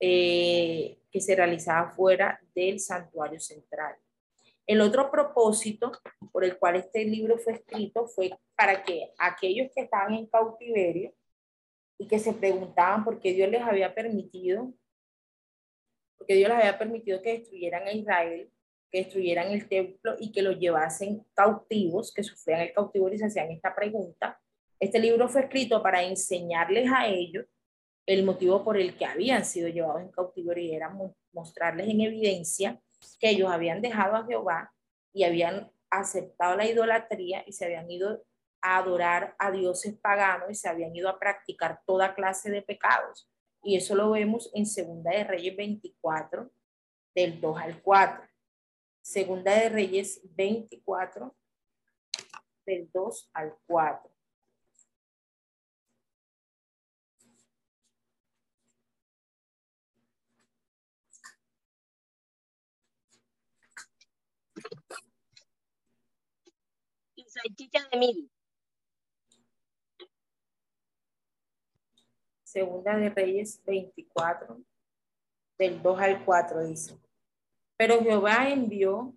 eh, 0.00 0.98
que 1.08 1.20
se 1.20 1.36
realizaba 1.36 1.92
fuera 1.92 2.40
del 2.52 2.80
santuario 2.80 3.38
central. 3.38 3.94
El 4.66 4.80
otro 4.80 5.10
propósito 5.10 5.92
por 6.30 6.44
el 6.44 6.56
cual 6.58 6.76
este 6.76 7.04
libro 7.04 7.36
fue 7.38 7.54
escrito 7.54 8.06
fue 8.06 8.30
para 8.56 8.84
que 8.84 9.12
aquellos 9.18 9.70
que 9.74 9.82
estaban 9.82 10.14
en 10.14 10.26
cautiverio 10.26 11.12
y 11.98 12.06
que 12.06 12.18
se 12.18 12.32
preguntaban 12.32 13.04
por 13.04 13.20
qué 13.20 13.32
Dios 13.32 13.50
les 13.50 13.62
había 13.62 13.94
permitido, 13.94 14.72
porque 16.16 16.34
Dios 16.34 16.48
les 16.48 16.58
había 16.58 16.78
permitido 16.78 17.20
que 17.22 17.38
destruyeran 17.38 17.86
a 17.88 17.92
Israel, 17.92 18.50
que 18.90 18.98
destruyeran 18.98 19.50
el 19.50 19.68
templo 19.68 20.14
y 20.18 20.30
que 20.30 20.42
los 20.42 20.58
llevasen 20.58 21.24
cautivos, 21.34 22.12
que 22.12 22.22
sufrían 22.22 22.60
el 22.60 22.72
cautiverio 22.72 23.16
y 23.16 23.18
se 23.18 23.26
hacían 23.26 23.50
esta 23.50 23.74
pregunta. 23.74 24.40
Este 24.78 25.00
libro 25.00 25.28
fue 25.28 25.42
escrito 25.42 25.82
para 25.82 26.02
enseñarles 26.02 26.90
a 26.92 27.08
ellos 27.08 27.46
el 28.06 28.24
motivo 28.24 28.64
por 28.64 28.76
el 28.76 28.96
que 28.96 29.06
habían 29.06 29.44
sido 29.44 29.68
llevados 29.68 30.02
en 30.02 30.10
cautiverio 30.10 30.64
y 30.64 30.74
era 30.74 30.96
mostrarles 31.32 31.88
en 31.88 32.00
evidencia 32.00 32.80
que 33.18 33.30
ellos 33.30 33.50
habían 33.50 33.82
dejado 33.82 34.16
a 34.16 34.24
Jehová 34.24 34.72
y 35.12 35.24
habían 35.24 35.70
aceptado 35.90 36.56
la 36.56 36.66
idolatría 36.66 37.44
y 37.46 37.52
se 37.52 37.66
habían 37.66 37.90
ido 37.90 38.24
a 38.62 38.78
adorar 38.78 39.34
a 39.38 39.50
dioses 39.50 39.98
paganos 39.98 40.50
y 40.50 40.54
se 40.54 40.68
habían 40.68 40.94
ido 40.94 41.08
a 41.08 41.18
practicar 41.18 41.80
toda 41.84 42.14
clase 42.14 42.50
de 42.50 42.62
pecados. 42.62 43.28
Y 43.62 43.76
eso 43.76 43.94
lo 43.94 44.10
vemos 44.10 44.50
en 44.54 44.66
Segunda 44.66 45.10
de 45.12 45.24
Reyes 45.24 45.56
24, 45.56 46.50
del 47.14 47.40
2 47.40 47.58
al 47.60 47.82
4. 47.82 48.28
Segunda 49.02 49.54
de 49.54 49.68
Reyes 49.68 50.20
24, 50.24 51.34
del 52.66 52.90
2 52.92 53.30
al 53.34 53.54
4. 53.66 54.11
De 67.90 68.28
Segunda 72.44 72.96
de 72.96 73.08
Reyes 73.08 73.62
24, 73.64 74.60
del 75.58 75.82
2 75.82 76.00
al 76.00 76.24
4 76.24 76.66
dice. 76.66 76.98
Pero 77.78 78.02
Jehová 78.02 78.50
envió, 78.50 79.14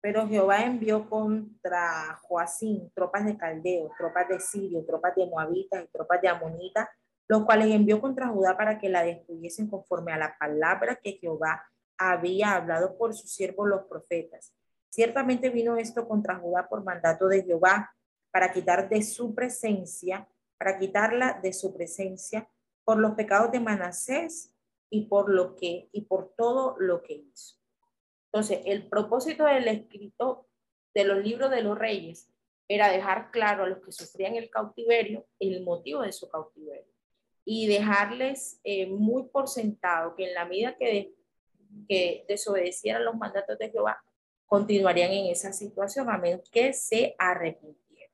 pero 0.00 0.26
Jehová 0.26 0.64
envió 0.64 1.08
contra 1.08 2.16
Joacín 2.22 2.90
tropas 2.92 3.24
de 3.24 3.36
Caldeo, 3.36 3.92
tropas 3.96 4.28
de 4.28 4.40
Sirio, 4.40 4.84
tropas 4.84 5.14
de 5.14 5.26
Moabitas 5.26 5.84
y 5.84 5.88
tropas 5.88 6.20
de 6.20 6.28
Amonitas, 6.28 6.88
los 7.28 7.44
cuales 7.44 7.68
envió 7.70 8.00
contra 8.00 8.28
Judá 8.28 8.56
para 8.56 8.78
que 8.80 8.88
la 8.88 9.04
destruyesen 9.04 9.68
conforme 9.68 10.12
a 10.12 10.18
la 10.18 10.36
palabra 10.36 10.96
que 10.96 11.12
Jehová 11.12 11.62
había 11.98 12.54
hablado 12.54 12.96
por 12.96 13.14
sus 13.14 13.32
siervos 13.32 13.68
los 13.68 13.86
profetas. 13.86 14.54
Ciertamente 14.88 15.50
vino 15.50 15.76
esto 15.76 16.08
contra 16.08 16.38
Judá 16.38 16.68
por 16.68 16.84
mandato 16.84 17.28
de 17.28 17.42
Jehová, 17.42 17.94
para 18.30 18.52
quitar 18.52 18.88
de 18.88 19.02
su 19.02 19.34
presencia, 19.34 20.28
para 20.58 20.78
quitarla 20.78 21.38
de 21.42 21.52
su 21.52 21.74
presencia 21.74 22.48
por 22.84 22.98
los 22.98 23.12
pecados 23.12 23.52
de 23.52 23.60
Manasés 23.60 24.54
y 24.90 25.06
por 25.06 25.30
lo 25.30 25.54
que 25.56 25.88
y 25.92 26.02
por 26.02 26.34
todo 26.36 26.76
lo 26.78 27.02
que 27.02 27.14
hizo. 27.14 27.56
Entonces, 28.32 28.60
el 28.64 28.88
propósito 28.88 29.44
del 29.44 29.68
escrito 29.68 30.46
de 30.94 31.04
los 31.04 31.22
libros 31.22 31.50
de 31.50 31.62
los 31.62 31.78
reyes 31.78 32.30
era 32.68 32.90
dejar 32.90 33.30
claro 33.30 33.64
a 33.64 33.68
los 33.68 33.80
que 33.80 33.92
sufrían 33.92 34.36
el 34.36 34.50
cautiverio 34.50 35.26
el 35.38 35.62
motivo 35.64 36.02
de 36.02 36.12
su 36.12 36.28
cautiverio 36.28 36.92
y 37.44 37.66
dejarles 37.66 38.60
eh, 38.62 38.86
muy 38.86 39.24
por 39.28 39.48
sentado 39.48 40.14
que 40.14 40.28
en 40.28 40.34
la 40.34 40.44
medida 40.44 40.76
que 40.76 41.14
que 41.86 42.24
desobedecieran 42.28 43.04
los 43.04 43.16
mandatos 43.16 43.58
de 43.58 43.70
Jehová 43.70 44.02
continuarían 44.46 45.12
en 45.12 45.26
esa 45.26 45.52
situación 45.52 46.08
a 46.10 46.16
menos 46.16 46.48
que 46.50 46.72
se 46.72 47.14
arrepintieran. 47.18 48.10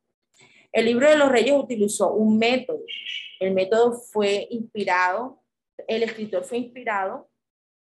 El 0.72 0.87
libro 0.87 1.09
de 1.09 1.16
los 1.16 1.31
reyes 1.31 1.55
utilizó 1.57 2.12
un 2.12 2.38
método. 2.38 2.81
El 3.38 3.55
método 3.55 3.92
fue 3.92 4.48
inspirado, 4.50 5.40
el 5.87 6.03
escritor 6.03 6.42
fue 6.42 6.59
inspirado, 6.59 7.29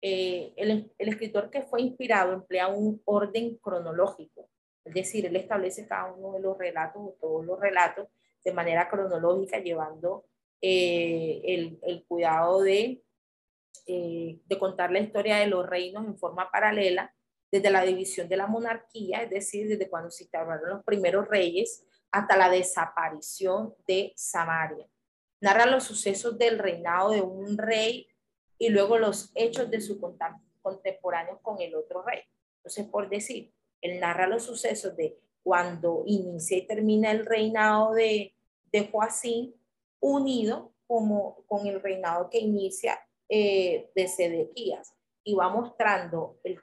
eh, 0.03 0.55
el, 0.57 0.91
el 0.97 1.09
escritor 1.09 1.51
que 1.51 1.61
fue 1.61 1.83
inspirado 1.83 2.33
emplea 2.33 2.69
un 2.69 3.03
orden 3.05 3.57
cronológico, 3.59 4.49
es 4.85 4.95
decir, 4.95 5.27
él 5.27 5.37
establece 5.37 5.87
cada 5.87 6.13
uno 6.13 6.33
de 6.33 6.41
los 6.41 6.57
relatos 6.57 7.03
o 7.03 7.17
todos 7.21 7.45
los 7.45 7.61
relatos 7.61 8.09
de 8.43 8.53
manera 8.53 8.89
cronológica, 8.89 9.59
llevando 9.59 10.25
eh, 10.63 11.43
el, 11.45 11.79
el, 11.83 12.05
cuidado 12.07 12.63
de 12.63 13.03
eh, 13.87 14.41
de 14.47 14.59
contar 14.59 14.91
la 14.93 15.01
historia 15.01 15.37
de 15.37 15.47
los 15.47 15.67
reinos 15.67 16.07
en 16.07 16.19
forma 16.19 16.51
paralela, 16.51 17.15
desde 17.51 17.71
la 17.71 17.83
división 17.83 18.29
de 18.29 18.37
la 18.37 18.47
monarquía, 18.47 19.23
es 19.23 19.31
decir, 19.31 19.69
desde 19.69 19.89
cuando 19.89 20.11
se 20.11 20.25
instauraron 20.25 20.71
los 20.71 20.85
primeros 20.85 21.27
reyes 21.29 21.85
hasta 22.13 22.37
la 22.37 22.49
desaparición 22.49 23.75
de 23.87 24.13
Samaria. 24.17 24.87
Narra 25.41 25.67
los 25.67 25.85
sucesos 25.85 26.39
del 26.39 26.59
reinado 26.59 27.11
de 27.11 27.23
un 27.23 27.59
rey 27.59 28.07
y 28.59 28.69
luego 28.69 28.99
los 28.99 29.33
hechos 29.35 29.71
de 29.71 29.81
su 29.81 30.01
contemporáneo 30.63 31.41
con 31.43 31.61
el 31.61 31.75
otro 31.75 32.03
rey. 32.03 32.21
Entonces, 32.59 32.87
por 32.87 33.09
decir, 33.09 33.53
él 33.81 33.99
narra 34.01 34.27
los 34.27 34.45
sucesos 34.45 34.97
de 34.97 35.19
cuando 35.43 36.03
inicia 36.07 36.59
y 36.59 36.67
termina 36.67 37.11
el 37.11 37.25
reinado 37.25 37.95
de, 37.95 38.35
de 38.71 38.89
Joacín, 38.89 39.55
unido 39.99 40.73
como 40.87 41.45
con 41.47 41.67
el 41.67 41.81
reinado 41.81 42.29
que 42.29 42.39
inicia 42.39 43.01
eh, 43.33 43.89
de 43.95 44.09
Sedequías 44.09 44.93
y 45.23 45.35
va 45.35 45.49
mostrando 45.49 46.41
el, 46.43 46.59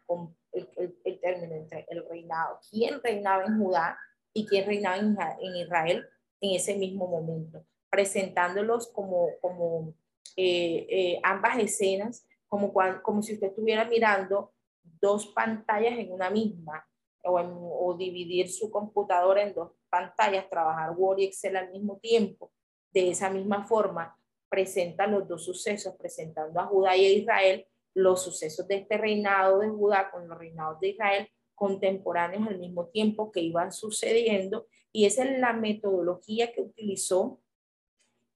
el, 0.52 1.00
el, 1.06 1.20
término 1.22 1.56
entre 1.56 1.86
el 1.90 2.06
reinado, 2.10 2.60
quién 2.70 3.02
reinaba 3.02 3.46
en 3.46 3.58
Judá 3.58 3.98
y 4.34 4.46
quién 4.46 4.66
reinaba 4.66 4.98
en 4.98 5.56
Israel 5.56 6.06
en 6.42 6.56
ese 6.56 6.76
mismo 6.76 7.08
momento, 7.08 7.66
presentándolos 7.90 8.88
como, 8.88 9.30
como 9.40 9.94
eh, 10.36 10.86
eh, 10.90 11.20
ambas 11.24 11.58
escenas, 11.58 12.28
como, 12.50 12.74
como 13.02 13.22
si 13.22 13.36
usted 13.36 13.48
estuviera 13.48 13.86
mirando 13.86 14.52
dos 14.84 15.28
pantallas 15.28 15.98
en 15.98 16.12
una 16.12 16.30
misma, 16.30 16.86
o 17.24 17.96
dividir 17.98 18.50
su 18.50 18.70
computadora 18.70 19.42
en 19.42 19.54
dos 19.54 19.72
pantallas, 19.90 20.50
trabajar 20.50 20.92
Word 20.98 21.20
y 21.20 21.26
Excel 21.26 21.56
al 21.56 21.72
mismo 21.72 21.98
tiempo. 21.98 22.52
De 22.92 23.10
esa 23.12 23.30
misma 23.30 23.66
forma, 23.66 24.18
presenta 24.50 25.08
los 25.08 25.28
dos 25.28 25.46
sucesos, 25.46 25.96
presentando 25.98 26.60
a 26.60 26.66
Judá 26.66 26.96
y 26.96 27.06
a 27.06 27.12
Israel, 27.12 27.68
los 27.94 28.24
sucesos 28.24 28.68
de 28.68 28.76
este 28.78 28.98
reinado 28.98 29.60
de 29.60 29.70
Judá 29.70 30.12
con 30.12 30.28
los 30.28 30.38
reinados 30.38 30.80
de 30.80 30.90
Israel 30.90 31.30
contemporáneos 31.56 32.48
al 32.48 32.60
mismo 32.60 32.88
tiempo 32.90 33.32
que 33.32 33.42
iban 33.42 33.72
sucediendo. 33.72 34.68
Y 34.92 35.06
esa 35.06 35.24
es 35.24 35.40
la 35.40 35.54
metodología 35.54 36.54
que 36.54 36.62
utilizó 36.62 37.42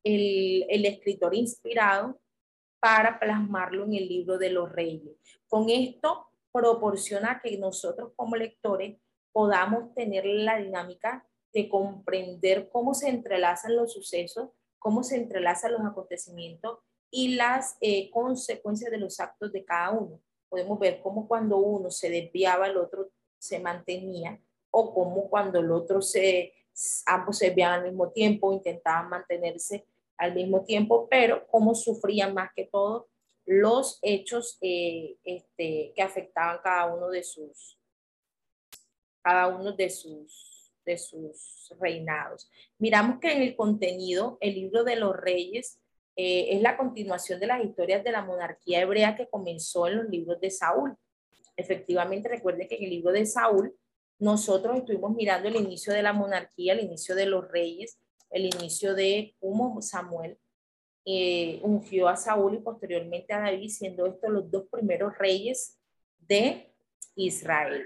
el, 0.04 0.66
el 0.68 0.86
escritor 0.86 1.36
inspirado 1.36 2.20
para 2.80 3.20
plasmarlo 3.20 3.86
en 3.86 3.94
el 3.94 4.08
libro 4.08 4.40
de 4.40 4.50
los 4.50 4.72
reyes. 4.72 5.16
Con 5.48 5.70
esto 5.70 6.32
proporciona 6.52 7.40
que 7.44 7.58
nosotros 7.60 8.12
como 8.16 8.36
lectores 8.36 8.98
podamos 9.32 9.94
tener 9.94 10.26
la 10.26 10.58
dinámica 10.58 11.28
de 11.54 11.70
comprender 11.70 12.70
cómo 12.70 12.96
se 12.96 13.10
entrelazan 13.10 13.76
los 13.76 13.94
sucesos, 13.94 14.50
cómo 14.82 15.04
se 15.04 15.16
entrelazan 15.16 15.74
los 15.74 15.86
acontecimientos 15.86 16.80
y 17.12 17.36
las 17.36 17.78
eh, 17.82 18.10
consecuencias 18.10 18.90
de 18.90 18.98
los 18.98 19.20
actos 19.20 19.52
de 19.52 19.64
cada 19.64 19.92
uno. 19.92 20.20
Podemos 20.50 20.80
ver 20.80 21.02
cómo 21.04 21.28
cuando 21.28 21.58
uno 21.58 21.92
se 21.92 22.10
desviaba, 22.10 22.66
el 22.66 22.78
otro 22.78 23.12
se 23.38 23.60
mantenía, 23.60 24.42
o 24.72 24.92
cómo 24.92 25.30
cuando 25.30 25.60
el 25.60 25.72
otro 25.72 26.02
se, 26.02 26.54
ambos 27.06 27.38
se 27.38 27.48
desviaban 27.48 27.82
al 27.82 27.90
mismo 27.90 28.10
tiempo, 28.10 28.54
intentaban 28.54 29.08
mantenerse 29.08 29.86
al 30.18 30.34
mismo 30.34 30.64
tiempo, 30.64 31.08
pero 31.08 31.46
cómo 31.48 31.76
sufrían 31.76 32.34
más 32.34 32.50
que 32.56 32.66
todo 32.66 33.08
los 33.46 34.00
hechos 34.02 34.58
eh, 34.62 35.16
este, 35.24 35.94
que 35.96 36.02
afectaban 36.02 36.60
cada 36.64 36.92
uno 36.92 37.10
de 37.10 37.24
sus, 37.24 37.78
cada 39.22 39.48
uno 39.48 39.74
de 39.74 39.92
sus, 39.92 40.51
de 40.86 40.98
sus 40.98 41.74
reinados. 41.80 42.50
Miramos 42.78 43.20
que 43.20 43.32
en 43.32 43.42
el 43.42 43.56
contenido, 43.56 44.38
el 44.42 44.56
libro 44.56 44.84
de 44.84 44.96
los 44.96 45.16
reyes 45.16 45.80
eh, 46.16 46.56
es 46.56 46.62
la 46.62 46.78
continuación 46.78 47.40
de 47.40 47.48
las 47.48 47.64
historias 47.64 48.04
de 48.04 48.12
la 48.12 48.24
monarquía 48.24 48.82
hebrea 48.82 49.16
que 49.16 49.30
comenzó 49.30 49.88
en 49.88 49.98
los 49.98 50.10
libros 50.10 50.40
de 50.42 50.52
Saúl. 50.52 50.96
Efectivamente, 51.56 52.30
recuerden 52.30 52.68
que 52.68 52.76
en 52.76 52.84
el 52.84 52.90
libro 52.90 53.12
de 53.12 53.26
Saúl 53.26 53.76
nosotros 54.20 54.78
estuvimos 54.78 55.16
mirando 55.16 55.48
el 55.48 55.56
inicio 55.56 55.94
de 55.94 56.04
la 56.04 56.14
monarquía, 56.14 56.74
el 56.74 56.82
inicio 56.82 57.16
de 57.16 57.26
los 57.26 57.50
reyes, 57.50 58.00
el 58.30 58.46
inicio 58.46 58.94
de 58.94 59.36
cómo 59.40 59.82
Samuel 59.82 60.38
eh, 61.06 61.60
ungió 61.64 62.08
a 62.08 62.16
Saúl 62.16 62.56
y 62.56 62.60
posteriormente 62.60 63.34
a 63.34 63.40
David, 63.40 63.70
siendo 63.70 64.06
estos 64.06 64.30
los 64.30 64.52
dos 64.52 64.66
primeros 64.72 65.18
reyes 65.18 65.80
de 66.20 66.72
Israel. 67.16 67.84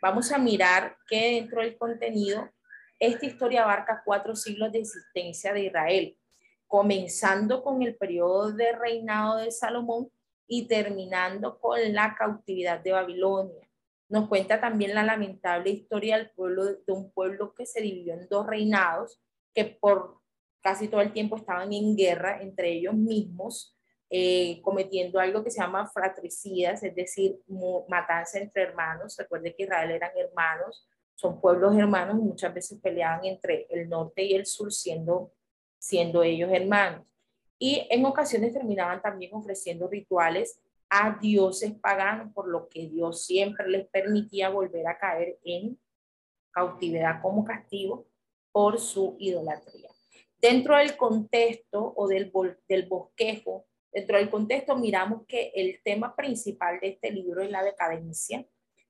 Vamos 0.00 0.30
a 0.30 0.38
mirar 0.38 0.96
que 1.08 1.34
dentro 1.34 1.60
del 1.60 1.76
contenido, 1.76 2.48
esta 3.00 3.26
historia 3.26 3.64
abarca 3.64 4.02
cuatro 4.04 4.36
siglos 4.36 4.70
de 4.70 4.80
existencia 4.80 5.52
de 5.52 5.64
Israel, 5.64 6.16
comenzando 6.68 7.62
con 7.64 7.82
el 7.82 7.96
periodo 7.96 8.52
de 8.52 8.72
reinado 8.72 9.38
de 9.38 9.50
Salomón 9.50 10.10
y 10.46 10.68
terminando 10.68 11.58
con 11.58 11.80
la 11.92 12.14
cautividad 12.14 12.80
de 12.80 12.92
Babilonia. 12.92 13.68
Nos 14.08 14.28
cuenta 14.28 14.60
también 14.60 14.94
la 14.94 15.02
lamentable 15.02 15.70
historia 15.70 16.16
del 16.16 16.30
pueblo, 16.30 16.64
de 16.64 16.92
un 16.92 17.10
pueblo 17.12 17.54
que 17.54 17.66
se 17.66 17.80
dividió 17.80 18.14
en 18.14 18.28
dos 18.28 18.46
reinados, 18.46 19.20
que 19.52 19.64
por 19.64 20.18
casi 20.60 20.88
todo 20.88 21.00
el 21.00 21.12
tiempo 21.12 21.36
estaban 21.36 21.72
en 21.72 21.96
guerra 21.96 22.40
entre 22.40 22.72
ellos 22.72 22.94
mismos, 22.94 23.77
eh, 24.10 24.60
cometiendo 24.62 25.20
algo 25.20 25.44
que 25.44 25.50
se 25.50 25.60
llama 25.60 25.86
fratricidas, 25.86 26.82
es 26.82 26.94
decir, 26.94 27.40
matanza 27.88 28.38
entre 28.38 28.62
hermanos. 28.62 29.16
Recuerde 29.18 29.54
que 29.54 29.64
Israel 29.64 29.90
eran 29.90 30.12
hermanos, 30.16 30.88
son 31.14 31.40
pueblos 31.40 31.76
hermanos 31.76 32.16
y 32.18 32.22
muchas 32.22 32.54
veces 32.54 32.80
peleaban 32.80 33.24
entre 33.24 33.66
el 33.70 33.88
norte 33.88 34.22
y 34.22 34.34
el 34.34 34.46
sur 34.46 34.72
siendo, 34.72 35.32
siendo 35.78 36.22
ellos 36.22 36.50
hermanos. 36.52 37.04
Y 37.58 37.86
en 37.90 38.06
ocasiones 38.06 38.52
terminaban 38.52 39.02
también 39.02 39.34
ofreciendo 39.34 39.88
rituales 39.88 40.60
a 40.88 41.18
dioses 41.20 41.74
paganos, 41.74 42.32
por 42.32 42.48
lo 42.48 42.68
que 42.68 42.88
Dios 42.88 43.26
siempre 43.26 43.68
les 43.68 43.86
permitía 43.88 44.48
volver 44.48 44.86
a 44.86 44.96
caer 44.96 45.38
en 45.44 45.78
cautividad 46.50 47.20
como 47.20 47.44
castigo 47.44 48.06
por 48.52 48.80
su 48.80 49.16
idolatría. 49.18 49.90
Dentro 50.40 50.76
del 50.76 50.96
contexto 50.96 51.92
o 51.96 52.06
del, 52.06 52.32
del 52.68 52.86
bosquejo, 52.86 53.66
dentro 53.98 54.16
del 54.16 54.30
contexto 54.30 54.76
miramos 54.76 55.26
que 55.26 55.50
el 55.54 55.80
tema 55.82 56.14
principal 56.14 56.78
de 56.80 56.88
este 56.88 57.10
libro 57.10 57.42
es 57.42 57.50
la 57.50 57.64
decadencia 57.64 58.46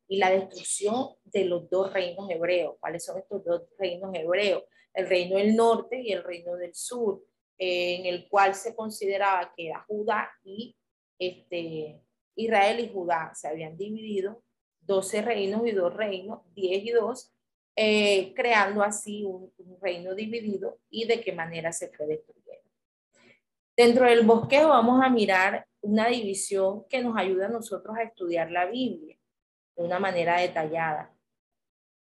y 0.07 0.19
la 0.19 0.31
destrucción 0.31 1.15
de 1.25 1.45
los 1.47 1.69
dos 1.71 1.93
reinos 1.93 2.31
hebreos. 2.31 2.77
¿Cuáles 2.79 3.05
son 3.05 3.19
estos 3.19 3.43
dos 3.43 3.63
reinos 3.79 4.15
hebreos? 4.15 4.65
El 4.93 5.09
reino 5.09 5.39
del 5.39 5.57
norte 5.57 6.01
y 6.01 6.13
el 6.13 6.23
reino 6.25 6.57
del 6.57 6.75
sur, 6.75 7.23
en 7.57 8.05
el 8.05 8.29
cual 8.29 8.55
se 8.55 8.75
consideraba 8.75 9.53
que 9.57 9.69
era 9.69 9.85
Judá 9.89 10.31
y 10.45 10.77
este, 11.19 12.03
Israel 12.35 12.81
y 12.81 12.93
Judá 12.93 13.33
se 13.35 13.49
habían 13.49 13.77
dividido, 13.77 14.43
12 14.83 15.23
reinos 15.23 15.67
y 15.67 15.73
dos 15.73 15.95
reinos, 15.95 16.41
10 16.55 16.85
y 16.85 16.91
2, 16.91 17.35
eh, 17.77 18.35
creando 18.35 18.83
así 18.83 19.25
un, 19.25 19.53
reino 19.81 20.15
dividido 20.15 20.81
y 20.91 21.07
de 21.07 21.21
qué 21.21 21.33
manera 21.33 21.73
se 21.73 21.89
fue 21.89 22.07
destruyendo. 22.07 22.38
Dentro 23.79 24.07
del 24.07 24.27
bosquejo 24.27 24.71
vamos 24.71 25.01
a 25.05 25.09
mirar 25.09 25.65
una 25.83 26.09
división 26.09 26.85
que 26.89 27.01
nos 27.01 27.17
ayuda 27.17 27.47
a 27.47 27.49
nosotros 27.49 27.97
a 27.97 28.03
estudiar 28.03 28.51
la 28.51 28.67
Biblia 28.67 29.17
de 29.77 29.85
una 29.85 30.01
manera 30.01 30.41
detallada. 30.41 31.15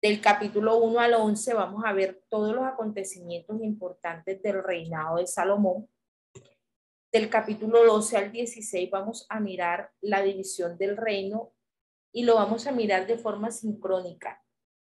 Del 0.02 0.22
capítulo 0.22 0.78
1 0.78 0.98
al 1.02 1.15
11 1.15 1.54
vamos 1.56 1.84
a 1.86 1.91
ver 1.91 2.24
todos 2.30 2.56
los 2.56 2.63
acontecimientos 2.63 3.62
importantes 3.62 4.41
del 4.41 4.63
reinado 4.63 5.17
de 5.17 5.28
Salomón. 5.28 5.89
Del 7.12 7.30
capítulo 7.30 7.84
12 7.84 8.15
al 8.15 8.32
16 8.32 8.89
vamos 8.89 9.26
a 9.28 9.41
mirar 9.41 9.91
la 10.00 10.22
división 10.22 10.78
del 10.78 10.95
reino 10.95 11.52
y 12.13 12.24
lo 12.24 12.36
vamos 12.36 12.67
a 12.67 12.72
mirar 12.72 13.06
de 13.06 13.17
forma 13.17 13.52
sincrónica. 13.52 14.41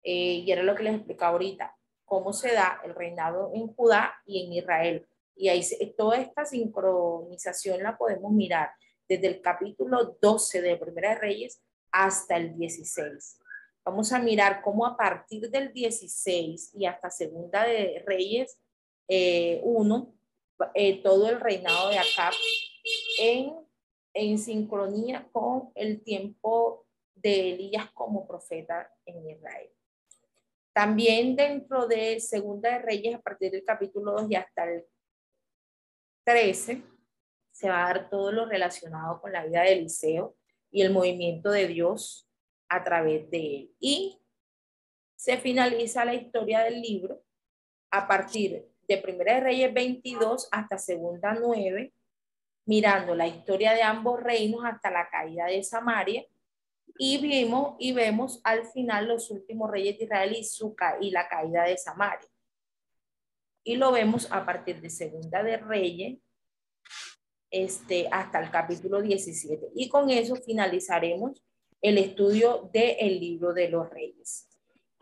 Eh, 0.04 0.44
y 0.46 0.52
era 0.52 0.62
lo 0.62 0.76
que 0.76 0.84
les 0.84 0.98
explicaba 0.98 1.32
ahorita, 1.32 1.76
cómo 2.06 2.32
se 2.32 2.54
da 2.54 2.80
el 2.84 2.94
reinado 2.94 3.50
en 3.56 3.74
Judá 3.74 4.22
y 4.24 4.46
en 4.46 4.54
Israel. 4.54 5.09
Y 5.40 5.48
ahí 5.48 5.66
toda 5.98 6.18
esta 6.18 6.44
sincronización 6.44 7.82
la 7.82 7.98
podemos 7.98 8.30
mirar 8.34 8.72
desde 9.08 9.28
el 9.28 9.42
capítulo 9.42 10.18
12 10.22 10.62
de 10.62 10.76
Primera 10.76 11.12
de 11.12 11.16
Reyes 11.16 11.62
hasta 11.94 12.36
el 12.36 12.58
16. 12.58 13.40
Vamos 13.86 14.12
a 14.12 14.20
mirar 14.20 14.62
cómo 14.62 14.86
a 14.86 14.98
partir 14.98 15.50
del 15.50 15.72
16 15.72 16.72
y 16.76 16.86
hasta 16.86 17.10
Segunda 17.10 17.64
de 17.64 18.04
Reyes 18.06 18.60
1, 19.08 20.14
eh, 20.60 20.66
eh, 20.76 21.02
todo 21.02 21.30
el 21.30 21.40
reinado 21.40 21.88
de 21.88 22.00
Acab 22.00 22.34
en, 23.22 23.54
en 24.14 24.38
sincronía 24.38 25.26
con 25.32 25.72
el 25.74 26.04
tiempo 26.04 26.86
de 27.16 27.54
Elías 27.54 27.90
como 27.94 28.28
profeta 28.28 28.92
en 29.06 29.26
Israel. 29.30 29.70
También 30.74 31.38
dentro 31.38 31.88
de 31.88 32.20
Segunda 32.20 32.72
de 32.74 32.80
Reyes, 32.80 33.16
a 33.16 33.22
partir 33.22 33.52
del 33.52 33.64
capítulo 33.64 34.12
2 34.12 34.32
y 34.32 34.36
hasta 34.36 34.66
el 34.66 34.86
13, 36.30 36.84
se 37.52 37.70
va 37.70 37.86
a 37.86 37.88
dar 37.88 38.08
todo 38.08 38.32
lo 38.32 38.46
relacionado 38.46 39.20
con 39.20 39.32
la 39.32 39.44
vida 39.46 39.64
de 39.64 39.74
Eliseo 39.74 40.36
y 40.70 40.84
el 40.84 40.94
movimiento 40.94 41.50
de 41.50 41.68
Dios 41.68 42.30
a 42.70 42.84
través 42.84 43.32
de 43.32 43.56
él. 43.56 43.76
Y 43.80 44.22
se 45.16 45.38
finaliza 45.38 46.06
la 46.06 46.14
historia 46.14 46.60
del 46.60 46.84
libro 46.84 47.24
a 47.90 48.08
partir 48.08 48.64
de 48.88 48.98
Primera 49.00 49.34
de 49.36 49.40
Reyes 49.40 49.74
22 49.74 50.50
hasta 50.52 50.78
Segunda 50.78 51.34
9, 51.34 51.92
mirando 52.66 53.16
la 53.16 53.26
historia 53.26 53.74
de 53.74 53.82
ambos 53.82 54.22
reinos 54.22 54.64
hasta 54.64 54.92
la 54.92 55.10
caída 55.10 55.48
de 55.48 55.64
Samaria 55.64 56.28
y 57.00 57.18
vimos 57.18 57.76
y 57.80 57.92
vemos 57.94 58.40
al 58.44 58.68
final 58.68 59.08
los 59.08 59.32
últimos 59.32 59.72
reyes 59.72 59.98
de 59.98 60.04
Israel 60.04 60.36
y, 60.38 60.44
su, 60.44 60.76
y 61.02 61.10
la 61.10 61.28
caída 61.28 61.64
de 61.64 61.76
Samaria. 61.76 62.30
Y 63.64 63.76
lo 63.76 63.92
vemos 63.92 64.32
a 64.32 64.46
partir 64.46 64.82
de 64.82 64.90
Segunda 64.90 65.44
de 65.44 65.58
Reyes 65.58 66.20
este, 67.52 68.08
hasta 68.12 68.40
el 68.40 68.52
capítulo 68.52 69.02
17. 69.02 69.70
Y 69.76 69.90
con 69.90 70.10
eso 70.10 70.36
finalizaremos 70.36 71.44
el 71.82 71.98
estudio 71.98 72.70
del 72.74 73.20
libro 73.20 73.54
de 73.54 73.70
los 73.70 73.90
reyes. 73.90 74.48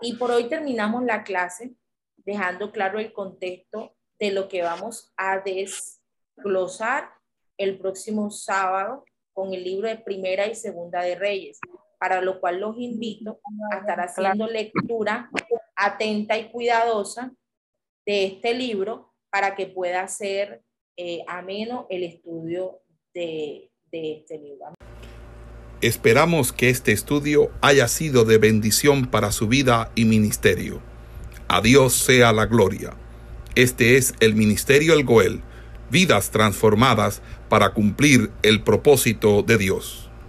Y 0.02 0.16
por 0.16 0.32
hoy 0.32 0.48
terminamos 0.48 1.04
la 1.04 1.24
clase 1.24 1.74
dejando 2.18 2.72
claro 2.72 3.00
el 3.00 3.14
contexto 3.14 3.96
de 4.20 4.32
lo 4.32 4.48
que 4.48 4.62
vamos 4.62 5.14
a 5.18 5.40
desglosar 5.40 7.12
el 7.58 7.80
próximo 7.80 8.30
sábado 8.30 9.06
con 9.34 9.54
el 9.54 9.64
libro 9.64 9.88
de 9.88 9.98
Primera 9.98 10.48
y 10.48 10.56
Segunda 10.56 11.02
de 11.02 11.16
Reyes 11.16 11.60
para 12.00 12.22
lo 12.22 12.40
cual 12.40 12.60
los 12.60 12.78
invito 12.78 13.40
a 13.72 13.78
estar 13.78 14.00
haciendo 14.00 14.48
lectura 14.48 15.30
atenta 15.76 16.38
y 16.38 16.52
cuidadosa 16.52 17.32
de 18.08 18.26
este 18.26 18.54
libro 18.56 19.14
para 19.30 19.56
que 19.56 19.68
pueda 19.68 20.08
ser 20.08 20.64
eh, 20.96 21.20
ameno 21.28 21.86
el 21.90 22.04
estudio 22.04 22.80
de, 23.14 23.70
de 23.92 24.14
este 24.14 24.40
libro. 24.40 24.74
Esperamos 25.82 26.54
que 26.54 26.70
este 26.70 26.94
estudio 26.94 27.52
haya 27.62 27.88
sido 27.88 28.26
de 28.26 28.40
bendición 28.40 29.06
para 29.12 29.32
su 29.32 29.48
vida 29.48 29.92
y 29.94 30.06
ministerio. 30.06 30.82
A 31.50 31.62
Dios 31.62 31.94
sea 31.94 32.32
la 32.32 32.48
gloria. 32.48 32.96
Este 33.56 33.98
es 33.98 34.16
el 34.22 34.36
Ministerio 34.36 34.94
El 34.94 35.04
Goel, 35.04 35.42
vidas 35.92 36.32
transformadas 36.32 37.22
para 37.50 37.74
cumplir 37.74 38.32
el 38.42 38.64
propósito 38.64 39.44
de 39.44 39.58
Dios. 39.58 40.07